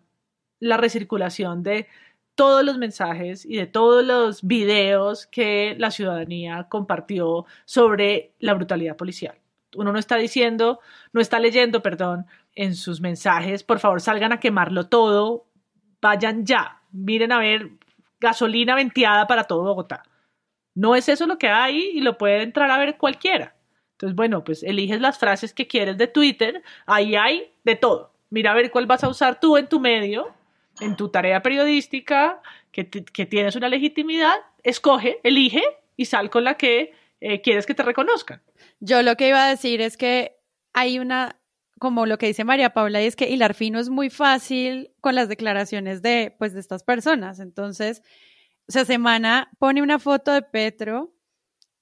[0.59, 1.87] la recirculación de
[2.35, 8.97] todos los mensajes y de todos los videos que la ciudadanía compartió sobre la brutalidad
[8.97, 9.39] policial.
[9.75, 10.79] Uno no está diciendo,
[11.13, 15.45] no está leyendo, perdón, en sus mensajes, por favor salgan a quemarlo todo,
[16.01, 17.69] vayan ya, miren a ver
[18.19, 20.03] gasolina venteada para todo Bogotá.
[20.73, 23.55] No es eso lo que hay y lo puede entrar a ver cualquiera.
[23.93, 28.11] Entonces, bueno, pues eliges las frases que quieres de Twitter, ahí hay de todo.
[28.29, 30.33] Mira a ver cuál vas a usar tú en tu medio
[30.79, 32.41] en tu tarea periodística,
[32.71, 35.63] que, que tienes una legitimidad, escoge, elige
[35.95, 38.41] y sal con la que eh, quieres que te reconozcan.
[38.79, 40.35] Yo lo que iba a decir es que
[40.73, 41.37] hay una,
[41.79, 45.15] como lo que dice María Paula, y es que hilar fino es muy fácil con
[45.15, 47.39] las declaraciones de, pues, de estas personas.
[47.39, 48.01] Entonces,
[48.67, 51.13] o sea, Semana pone una foto de Petro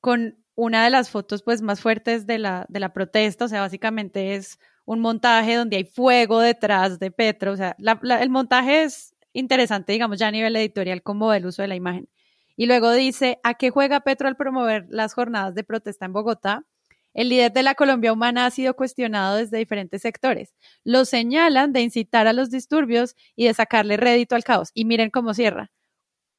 [0.02, 3.62] con una de las fotos pues más fuertes de la, de la protesta, o sea,
[3.62, 7.54] básicamente es un montaje donde hay fuego detrás de Petro.
[7.54, 7.76] O sea,
[8.20, 12.10] el montaje es interesante, digamos, ya a nivel editorial, como el uso de la imagen.
[12.56, 16.66] Y luego dice, ¿a qué juega Petro al promover las jornadas de protesta en Bogotá?
[17.14, 20.54] El líder de la Colombia Humana ha sido cuestionado desde diferentes sectores.
[20.84, 24.72] Lo señalan de incitar a los disturbios y de sacarle rédito al caos.
[24.74, 25.72] Y miren cómo cierra.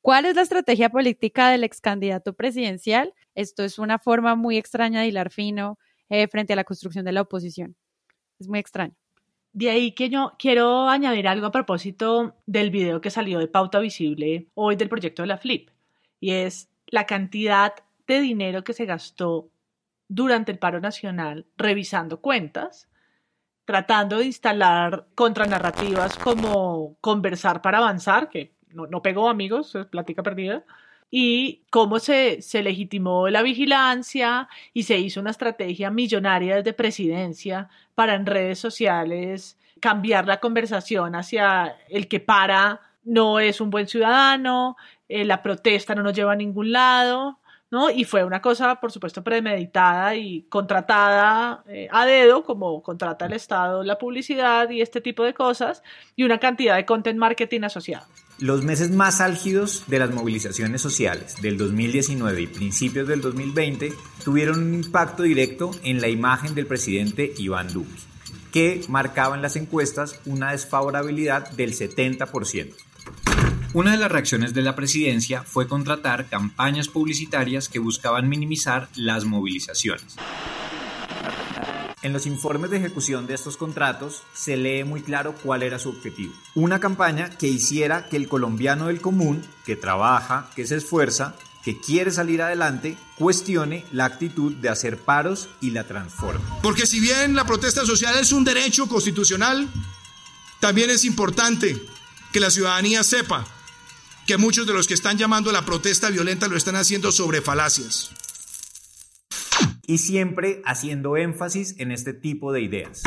[0.00, 3.14] ¿Cuál es la estrategia política del ex candidato presidencial?
[3.34, 5.78] Esto es una forma muy extraña de hilar fino
[6.10, 7.76] eh, frente a la construcción de la oposición.
[8.38, 8.94] Es muy extraño.
[9.52, 13.78] De ahí que yo quiero añadir algo a propósito del video que salió de Pauta
[13.78, 15.70] Visible hoy del proyecto de la Flip,
[16.18, 17.72] y es la cantidad
[18.06, 19.50] de dinero que se gastó
[20.14, 22.88] durante el paro nacional revisando cuentas,
[23.64, 30.22] tratando de instalar contranarrativas como conversar para avanzar, que no, no pegó amigos, es plática
[30.22, 30.64] perdida,
[31.10, 37.68] y cómo se, se legitimó la vigilancia y se hizo una estrategia millonaria desde presidencia
[37.94, 43.86] para en redes sociales cambiar la conversación hacia el que para no es un buen
[43.86, 44.76] ciudadano,
[45.08, 47.38] eh, la protesta no nos lleva a ningún lado,
[47.74, 47.90] ¿no?
[47.90, 53.32] Y fue una cosa, por supuesto, premeditada y contratada eh, a dedo, como contrata el
[53.34, 55.82] Estado la publicidad y este tipo de cosas,
[56.16, 58.06] y una cantidad de content marketing asociado.
[58.38, 63.92] Los meses más álgidos de las movilizaciones sociales del 2019 y principios del 2020
[64.24, 67.92] tuvieron un impacto directo en la imagen del presidente Iván Duque,
[68.52, 72.74] que marcaba en las encuestas una desfavorabilidad del 70%.
[73.74, 79.24] Una de las reacciones de la presidencia fue contratar campañas publicitarias que buscaban minimizar las
[79.24, 80.14] movilizaciones.
[82.00, 85.88] En los informes de ejecución de estos contratos se lee muy claro cuál era su
[85.88, 86.32] objetivo.
[86.54, 91.80] Una campaña que hiciera que el colombiano del común, que trabaja, que se esfuerza, que
[91.80, 96.44] quiere salir adelante, cuestione la actitud de hacer paros y la transforme.
[96.62, 99.68] Porque si bien la protesta social es un derecho constitucional,
[100.60, 101.76] también es importante
[102.32, 103.44] que la ciudadanía sepa
[104.26, 107.42] que muchos de los que están llamando a la protesta violenta lo están haciendo sobre
[107.42, 108.10] falacias
[109.86, 113.02] y siempre haciendo énfasis en este tipo de ideas.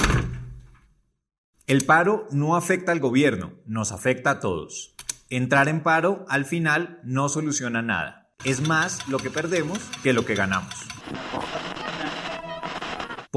[1.65, 4.95] El paro no afecta al gobierno, nos afecta a todos.
[5.29, 8.29] Entrar en paro al final no soluciona nada.
[8.45, 10.73] Es más lo que perdemos que lo que ganamos.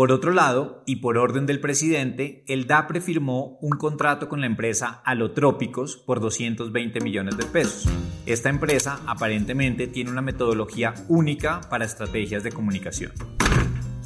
[0.01, 4.47] Por otro lado, y por orden del presidente, el DAPRE firmó un contrato con la
[4.47, 7.87] empresa Alotrópicos por 220 millones de pesos.
[8.25, 13.13] Esta empresa aparentemente tiene una metodología única para estrategias de comunicación.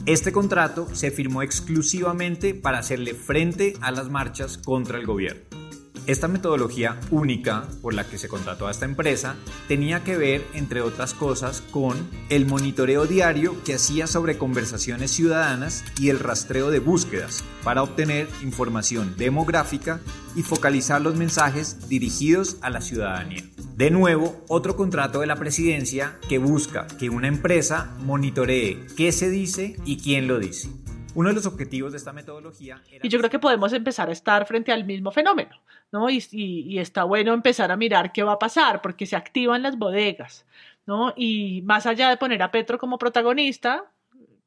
[0.05, 5.64] Este contrato se firmó exclusivamente para hacerle frente a las marchas contra el gobierno.
[6.07, 9.37] Esta metodología única por la que se contrató a esta empresa
[9.69, 11.97] tenía que ver, entre otras cosas, con
[12.29, 18.29] el monitoreo diario que hacía sobre conversaciones ciudadanas y el rastreo de búsquedas para obtener
[18.43, 20.01] información demográfica
[20.37, 23.43] y focalizar los mensajes dirigidos a la ciudadanía.
[23.75, 29.31] De nuevo, otro contrato de la presidencia que busca que una empresa monitoree qué se
[29.31, 30.69] dice y quién lo dice.
[31.15, 32.81] Uno de los objetivos de esta metodología...
[33.03, 35.61] Y yo creo que podemos empezar a estar frente al mismo fenómeno,
[35.93, 36.11] ¿no?
[36.11, 39.78] Y, y, está bueno empezar a mirar qué va a pasar, porque se activan las
[39.78, 40.45] bodegas,
[40.86, 41.12] ¿no?
[41.16, 43.85] Y más allá de poner a Petro como protagonista,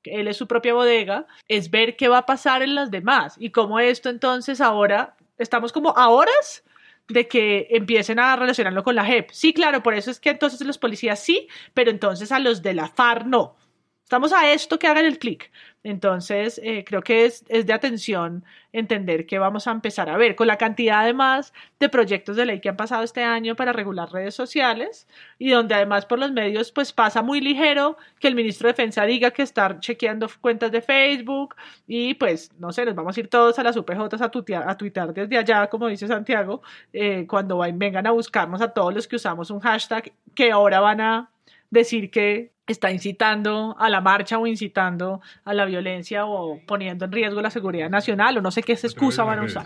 [0.03, 3.51] él es su propia bodega, es ver qué va a pasar en las demás y
[3.51, 6.63] cómo esto entonces ahora, estamos como a horas
[7.07, 9.29] de que empiecen a relacionarlo con la JEP.
[9.31, 12.73] Sí, claro, por eso es que entonces los policías sí, pero entonces a los de
[12.73, 13.55] la FARC no.
[14.03, 15.51] Estamos a esto que hagan el clic.
[15.89, 18.43] Entonces, eh, creo que es, es, de atención
[18.73, 20.35] entender que vamos a empezar a ver.
[20.35, 24.11] Con la cantidad además de proyectos de ley que han pasado este año para regular
[24.11, 25.07] redes sociales
[25.39, 29.05] y donde además por los medios pues pasa muy ligero que el ministro de Defensa
[29.05, 31.55] diga que está chequeando cuentas de Facebook
[31.87, 34.75] y pues no sé, nos vamos a ir todos a las UPJ a tuitear, a
[34.75, 36.61] tuitear desde allá, como dice Santiago,
[36.91, 40.99] eh, cuando vengan a buscarnos a todos los que usamos un hashtag que ahora van
[40.99, 41.29] a
[41.69, 47.11] decir que está incitando a la marcha o incitando a la violencia o poniendo en
[47.11, 49.65] riesgo la seguridad nacional o no sé qué excusa van a usar.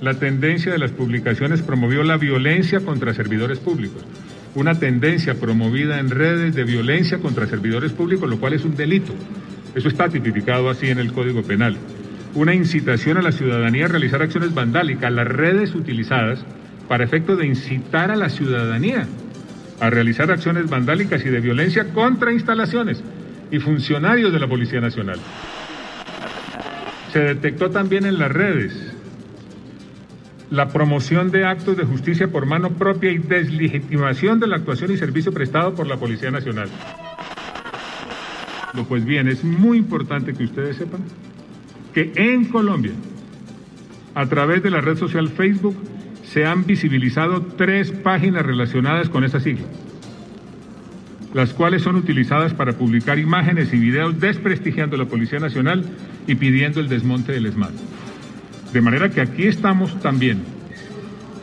[0.00, 4.02] La tendencia de las publicaciones promovió la violencia contra servidores públicos.
[4.54, 9.12] Una tendencia promovida en redes de violencia contra servidores públicos, lo cual es un delito.
[9.74, 11.76] Eso está tipificado así en el Código Penal.
[12.34, 15.12] Una incitación a la ciudadanía a realizar acciones vandálicas.
[15.12, 16.44] Las redes utilizadas
[16.88, 19.06] para efecto de incitar a la ciudadanía
[19.80, 23.02] a realizar acciones vandálicas y de violencia contra instalaciones
[23.50, 25.18] y funcionarios de la Policía Nacional.
[27.12, 28.94] Se detectó también en las redes
[30.50, 34.96] la promoción de actos de justicia por mano propia y deslegitimación de la actuación y
[34.96, 36.68] servicio prestado por la Policía Nacional.
[38.88, 41.00] Pues bien, es muy importante que ustedes sepan
[41.94, 42.92] que en Colombia,
[44.14, 45.76] a través de la red social Facebook,
[46.32, 49.66] se han visibilizado tres páginas relacionadas con esta sigla,
[51.34, 55.84] las cuales son utilizadas para publicar imágenes y videos desprestigiando a la Policía Nacional
[56.28, 57.72] y pidiendo el desmonte del ESMAD.
[58.72, 60.38] De manera que aquí estamos también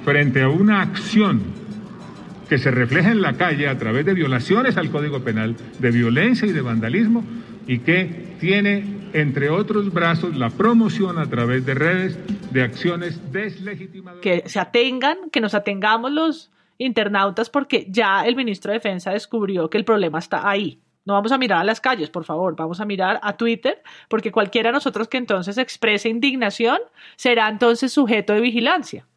[0.06, 1.42] frente a una acción
[2.48, 6.48] que se refleja en la calle a través de violaciones al Código Penal, de violencia
[6.48, 7.26] y de vandalismo,
[7.68, 12.18] y que tiene, entre otros brazos, la promoción a través de redes
[12.52, 14.22] de acciones deslegitimadoras.
[14.22, 19.70] Que se atengan, que nos atengamos los internautas, porque ya el ministro de Defensa descubrió
[19.70, 20.82] que el problema está ahí.
[21.06, 24.32] No vamos a mirar a las calles, por favor, vamos a mirar a Twitter, porque
[24.32, 26.80] cualquiera de nosotros que entonces exprese indignación
[27.16, 29.08] será entonces sujeto de vigilancia.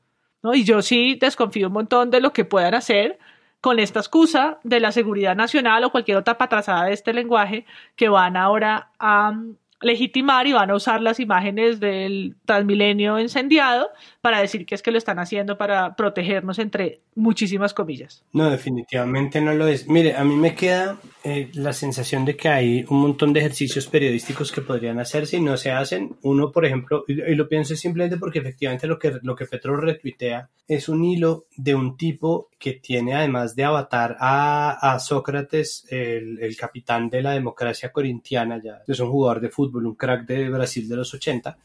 [0.43, 0.55] ¿no?
[0.55, 3.19] Y yo sí desconfío un montón de lo que puedan hacer
[3.61, 7.67] con esta excusa de la seguridad nacional o cualquier otra patrasada de este lenguaje
[7.97, 9.35] que van ahora a
[9.81, 13.89] legitimar y van a usar las imágenes del Transmilenio incendiado
[14.21, 18.23] para decir que es que lo están haciendo para protegernos entre muchísimas comillas.
[18.33, 19.89] No, definitivamente no lo es.
[19.89, 23.87] Mire, a mí me queda eh, la sensación de que hay un montón de ejercicios
[23.87, 26.17] periodísticos que podrían hacerse y no se hacen.
[26.23, 30.49] Uno, por ejemplo, y, lo pienso simplemente porque efectivamente lo que, lo que Petro retuitea
[30.67, 36.39] es un hilo de un tipo que tiene además de avatar a, a Sócrates, el,
[36.41, 40.49] el, capitán de la democracia corintiana, ya es un jugador de fútbol, un crack de
[40.49, 41.59] Brasil de los 80,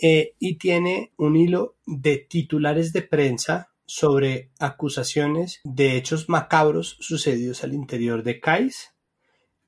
[0.00, 7.62] eh, y tiene un hilo de titulares de prensa sobre acusaciones de hechos macabros sucedidos
[7.62, 8.94] al interior de CAIS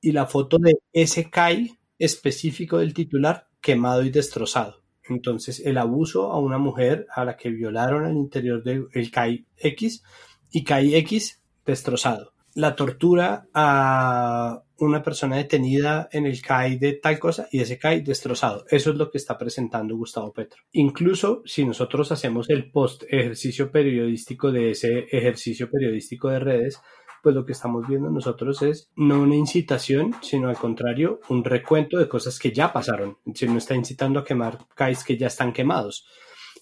[0.01, 4.83] y la foto de ese CAI específico del titular quemado y destrozado.
[5.07, 10.03] Entonces, el abuso a una mujer a la que violaron al interior del CAI X
[10.51, 12.33] y CAI X destrozado.
[12.55, 18.01] La tortura a una persona detenida en el CAI de tal cosa y ese CAI
[18.01, 18.65] destrozado.
[18.69, 20.61] Eso es lo que está presentando Gustavo Petro.
[20.71, 26.79] Incluso si nosotros hacemos el post ejercicio periodístico de ese ejercicio periodístico de redes,
[27.23, 31.97] pues lo que estamos viendo nosotros es no una incitación, sino al contrario, un recuento
[31.97, 33.17] de cosas que ya pasaron.
[33.33, 36.05] Si no está incitando a quemar CAIs que ya están quemados.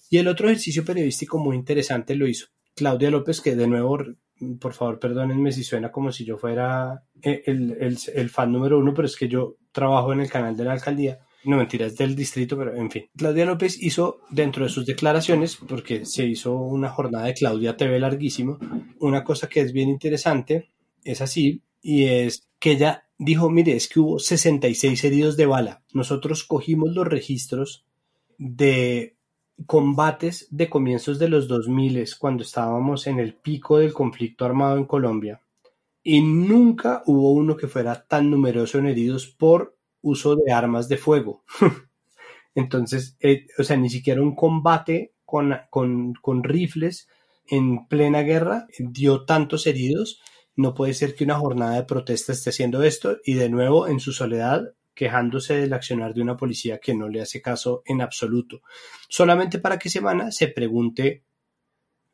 [0.08, 3.98] Y el otro ejercicio periodístico muy interesante lo hizo Claudia López, que de nuevo,
[4.60, 8.78] por favor, perdónenme si suena como si yo fuera eh, el, el, el fan número
[8.78, 12.16] uno, pero es que yo trabajo en el canal de la alcaldía no mentiras, del
[12.16, 13.04] distrito, pero en fin.
[13.16, 18.00] Claudia López hizo dentro de sus declaraciones, porque se hizo una jornada de Claudia TV
[18.00, 18.58] larguísimo,
[18.98, 20.70] una cosa que es bien interesante,
[21.04, 25.82] es así, y es que ella dijo, mire, es que hubo 66 heridos de bala.
[25.92, 27.84] Nosotros cogimos los registros
[28.38, 29.13] de
[29.66, 34.84] combates de comienzos de los 2000 cuando estábamos en el pico del conflicto armado en
[34.84, 35.40] Colombia
[36.04, 40.98] y nunca hubo uno que fuera tan numeroso en heridos por uso de armas de
[40.98, 41.42] fuego.
[42.54, 47.08] Entonces, eh, o sea, ni siquiera un combate con, con, rifles
[47.48, 50.20] en plena guerra dio tantos heridos.
[50.54, 53.98] No puede ser que una jornada de protesta esté haciendo esto y de nuevo en
[53.98, 58.62] su soledad quejándose del accionar de una policía que no le hace caso en absoluto.
[59.08, 61.24] Solamente para que semana se pregunte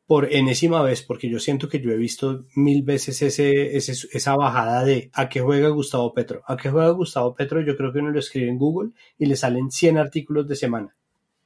[0.07, 5.09] por enésima vez, porque yo siento que yo he visto mil veces esa bajada de
[5.13, 6.41] a qué juega Gustavo Petro.
[6.47, 9.37] A qué juega Gustavo Petro, yo creo que uno lo escribe en Google y le
[9.37, 10.93] salen 100 artículos de semana.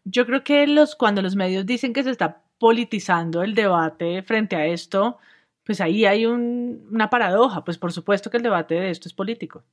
[0.04, 4.56] Yo creo que los, cuando los medios dicen que se está politizando el debate frente
[4.56, 5.18] a esto,
[5.64, 9.64] pues ahí hay una paradoja, pues por supuesto que el debate de esto es político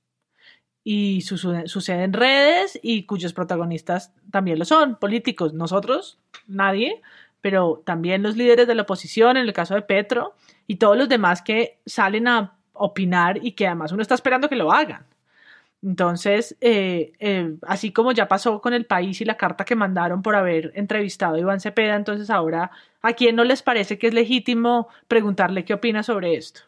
[0.85, 7.01] y sucede en redes y cuyos protagonistas también lo son, políticos, nosotros, nadie,
[7.41, 10.35] pero también los líderes de la oposición, en el caso de Petro,
[10.67, 14.57] y todos los demás que salen a opinar y que además uno está esperando que
[14.57, 15.05] lo hagan.
[15.83, 20.23] Entonces, eh, eh, así como ya pasó con el país y la carta que mandaron
[20.23, 22.71] por haber entrevistado a Iván Cepeda, entonces ahora,
[23.03, 26.61] ¿a quién no les parece que es legítimo preguntarle qué opina sobre esto?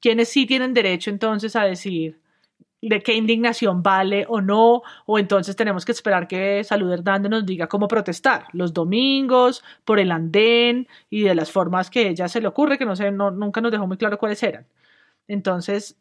[0.00, 2.21] ¿Quiénes sí tienen derecho entonces a decir
[2.88, 7.46] de qué indignación vale o no, o entonces tenemos que esperar que Salud Hernández nos
[7.46, 12.40] diga cómo protestar, los domingos, por el andén y de las formas que ella se
[12.40, 14.66] le ocurre, que no sé, no, nunca nos dejó muy claro cuáles eran.
[15.28, 15.96] Entonces,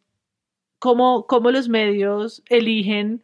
[0.80, 3.24] ¿cómo, ¿cómo los medios eligen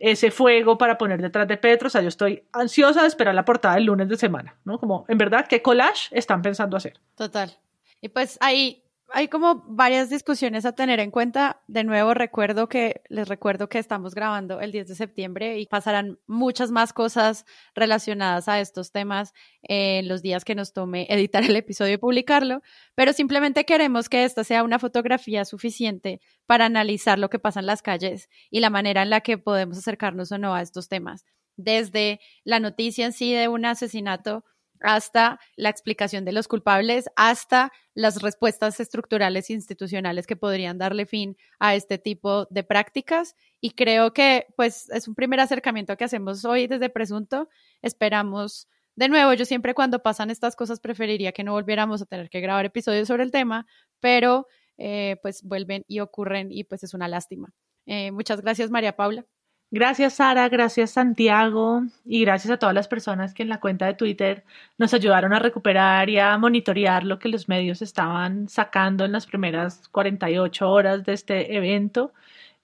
[0.00, 1.86] ese fuego para poner detrás de Petro?
[1.86, 4.78] O sea, yo estoy ansiosa de esperar la portada del lunes de semana, ¿no?
[4.78, 6.98] Como, en verdad, ¿qué collage están pensando hacer?
[7.14, 7.56] Total.
[8.00, 11.62] Y pues ahí hay como varias discusiones a tener en cuenta.
[11.68, 16.18] De nuevo, recuerdo que, les recuerdo que estamos grabando el 10 de septiembre y pasarán
[16.26, 21.56] muchas más cosas relacionadas a estos temas en los días que nos tome editar el
[21.56, 22.62] episodio y publicarlo,
[22.94, 27.66] pero simplemente queremos que esta sea una fotografía suficiente para analizar lo que pasa en
[27.66, 31.24] las calles y la manera en la que podemos acercarnos o no a estos temas.
[31.56, 34.44] Desde la noticia en sí de un asesinato
[34.80, 41.06] hasta la explicación de los culpables, hasta las respuestas estructurales e institucionales que podrían darle
[41.06, 43.34] fin a este tipo de prácticas.
[43.60, 47.48] Y creo que pues es un primer acercamiento que hacemos hoy desde Presunto.
[47.82, 52.28] Esperamos, de nuevo, yo siempre cuando pasan estas cosas preferiría que no volviéramos a tener
[52.30, 53.66] que grabar episodios sobre el tema,
[54.00, 54.46] pero
[54.78, 57.52] eh, pues vuelven y ocurren y pues es una lástima.
[57.86, 59.26] Eh, muchas gracias, María Paula.
[59.72, 63.94] Gracias Sara, gracias Santiago y gracias a todas las personas que en la cuenta de
[63.94, 64.44] Twitter
[64.78, 69.26] nos ayudaron a recuperar y a monitorear lo que los medios estaban sacando en las
[69.26, 72.12] primeras 48 horas de este evento.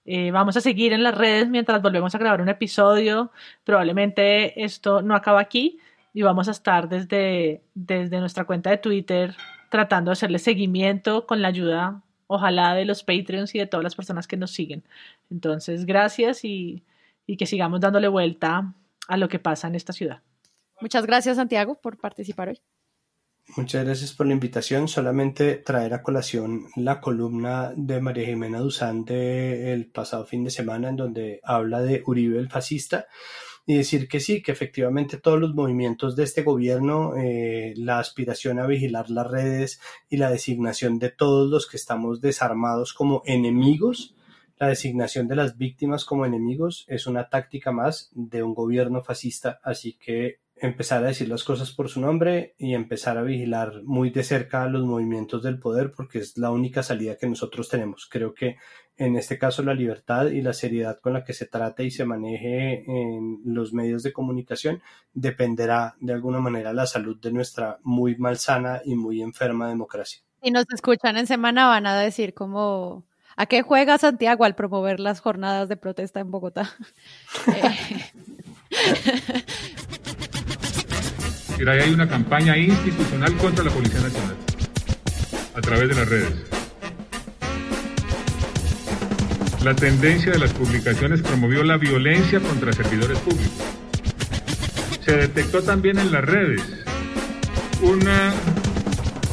[0.05, 3.31] Eh, vamos a seguir en las redes mientras volvemos a grabar un episodio.
[3.65, 5.79] Probablemente esto no acaba aquí
[6.13, 9.35] y vamos a estar desde, desde nuestra cuenta de Twitter
[9.69, 13.95] tratando de hacerle seguimiento con la ayuda, ojalá, de los Patreons y de todas las
[13.95, 14.83] personas que nos siguen.
[15.29, 16.83] Entonces, gracias y
[17.25, 18.75] y que sigamos dándole vuelta
[19.07, 20.21] a lo que pasa en esta ciudad.
[20.81, 22.61] Muchas gracias, Santiago, por participar hoy.
[23.57, 24.87] Muchas gracias por la invitación.
[24.87, 30.89] Solamente traer a colación la columna de María Jimena Duzán del pasado fin de semana,
[30.89, 33.07] en donde habla de Uribe el fascista,
[33.65, 38.59] y decir que sí, que efectivamente todos los movimientos de este gobierno, eh, la aspiración
[38.59, 39.79] a vigilar las redes
[40.09, 44.15] y la designación de todos los que estamos desarmados como enemigos,
[44.57, 49.59] la designación de las víctimas como enemigos es una táctica más de un gobierno fascista,
[49.63, 54.11] así que empezar a decir las cosas por su nombre y empezar a vigilar muy
[54.11, 58.07] de cerca los movimientos del poder porque es la única salida que nosotros tenemos.
[58.09, 58.57] Creo que
[58.95, 62.05] en este caso la libertad y la seriedad con la que se trate y se
[62.05, 64.81] maneje en los medios de comunicación
[65.13, 70.21] dependerá de alguna manera la salud de nuestra muy malsana y muy enferma democracia.
[70.41, 73.05] Si nos escuchan en semana van a decir cómo
[73.35, 76.69] ¿A qué juega Santiago al promover las jornadas de protesta en Bogotá?
[81.57, 84.35] Mira, hay una campaña institucional contra la Policía Nacional
[85.55, 86.33] a través de las redes.
[89.63, 93.63] La tendencia de las publicaciones promovió la violencia contra servidores públicos.
[95.05, 96.61] Se detectó también en las redes
[97.81, 98.33] una,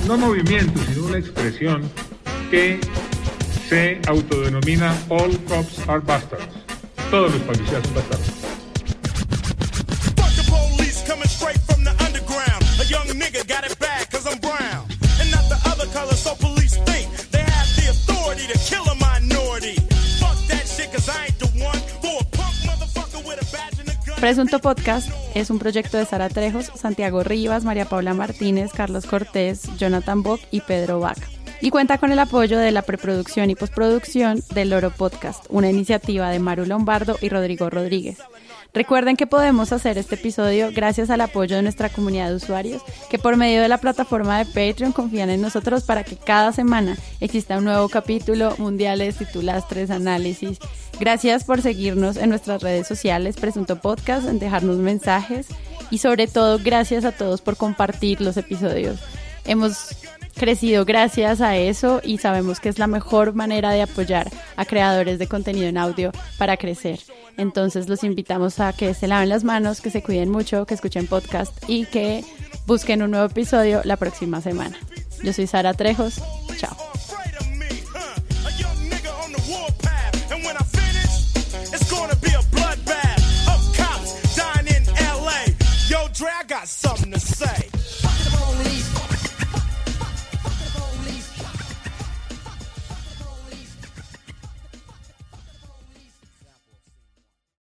[0.07, 1.91] no movimiento, sino una expresión
[2.51, 2.81] que
[3.71, 6.45] se autodenomina All Cops Are Bastards.
[7.09, 8.31] Todos los policías son bastardos.
[24.21, 29.63] Presunto Podcast es un proyecto de Sara Trejos, Santiago Rivas, María Paula Martínez, Carlos Cortés,
[29.79, 31.27] Jonathan Bock y Pedro Vaca
[31.61, 36.31] y cuenta con el apoyo de la preproducción y postproducción del Loro Podcast, una iniciativa
[36.31, 38.19] de Maru Lombardo y Rodrigo Rodríguez.
[38.73, 43.19] Recuerden que podemos hacer este episodio gracias al apoyo de nuestra comunidad de usuarios que
[43.19, 47.59] por medio de la plataforma de Patreon confían en nosotros para que cada semana exista
[47.59, 50.59] un nuevo capítulo, mundiales, titulastres, análisis.
[51.01, 55.49] Gracias por seguirnos en nuestras redes sociales, Presunto Podcast, en dejarnos mensajes
[55.91, 59.01] y sobre todo gracias a todos por compartir los episodios.
[59.47, 59.97] Hemos
[60.41, 65.19] crecido gracias a eso y sabemos que es la mejor manera de apoyar a creadores
[65.19, 66.99] de contenido en audio para crecer.
[67.37, 71.07] Entonces los invitamos a que se laven las manos, que se cuiden mucho, que escuchen
[71.07, 72.25] podcast y que
[72.67, 74.79] busquen un nuevo episodio la próxima semana.
[75.23, 76.23] Yo soy Sara Trejos.
[76.57, 76.75] Chao.
[86.67, 87.60] something to say.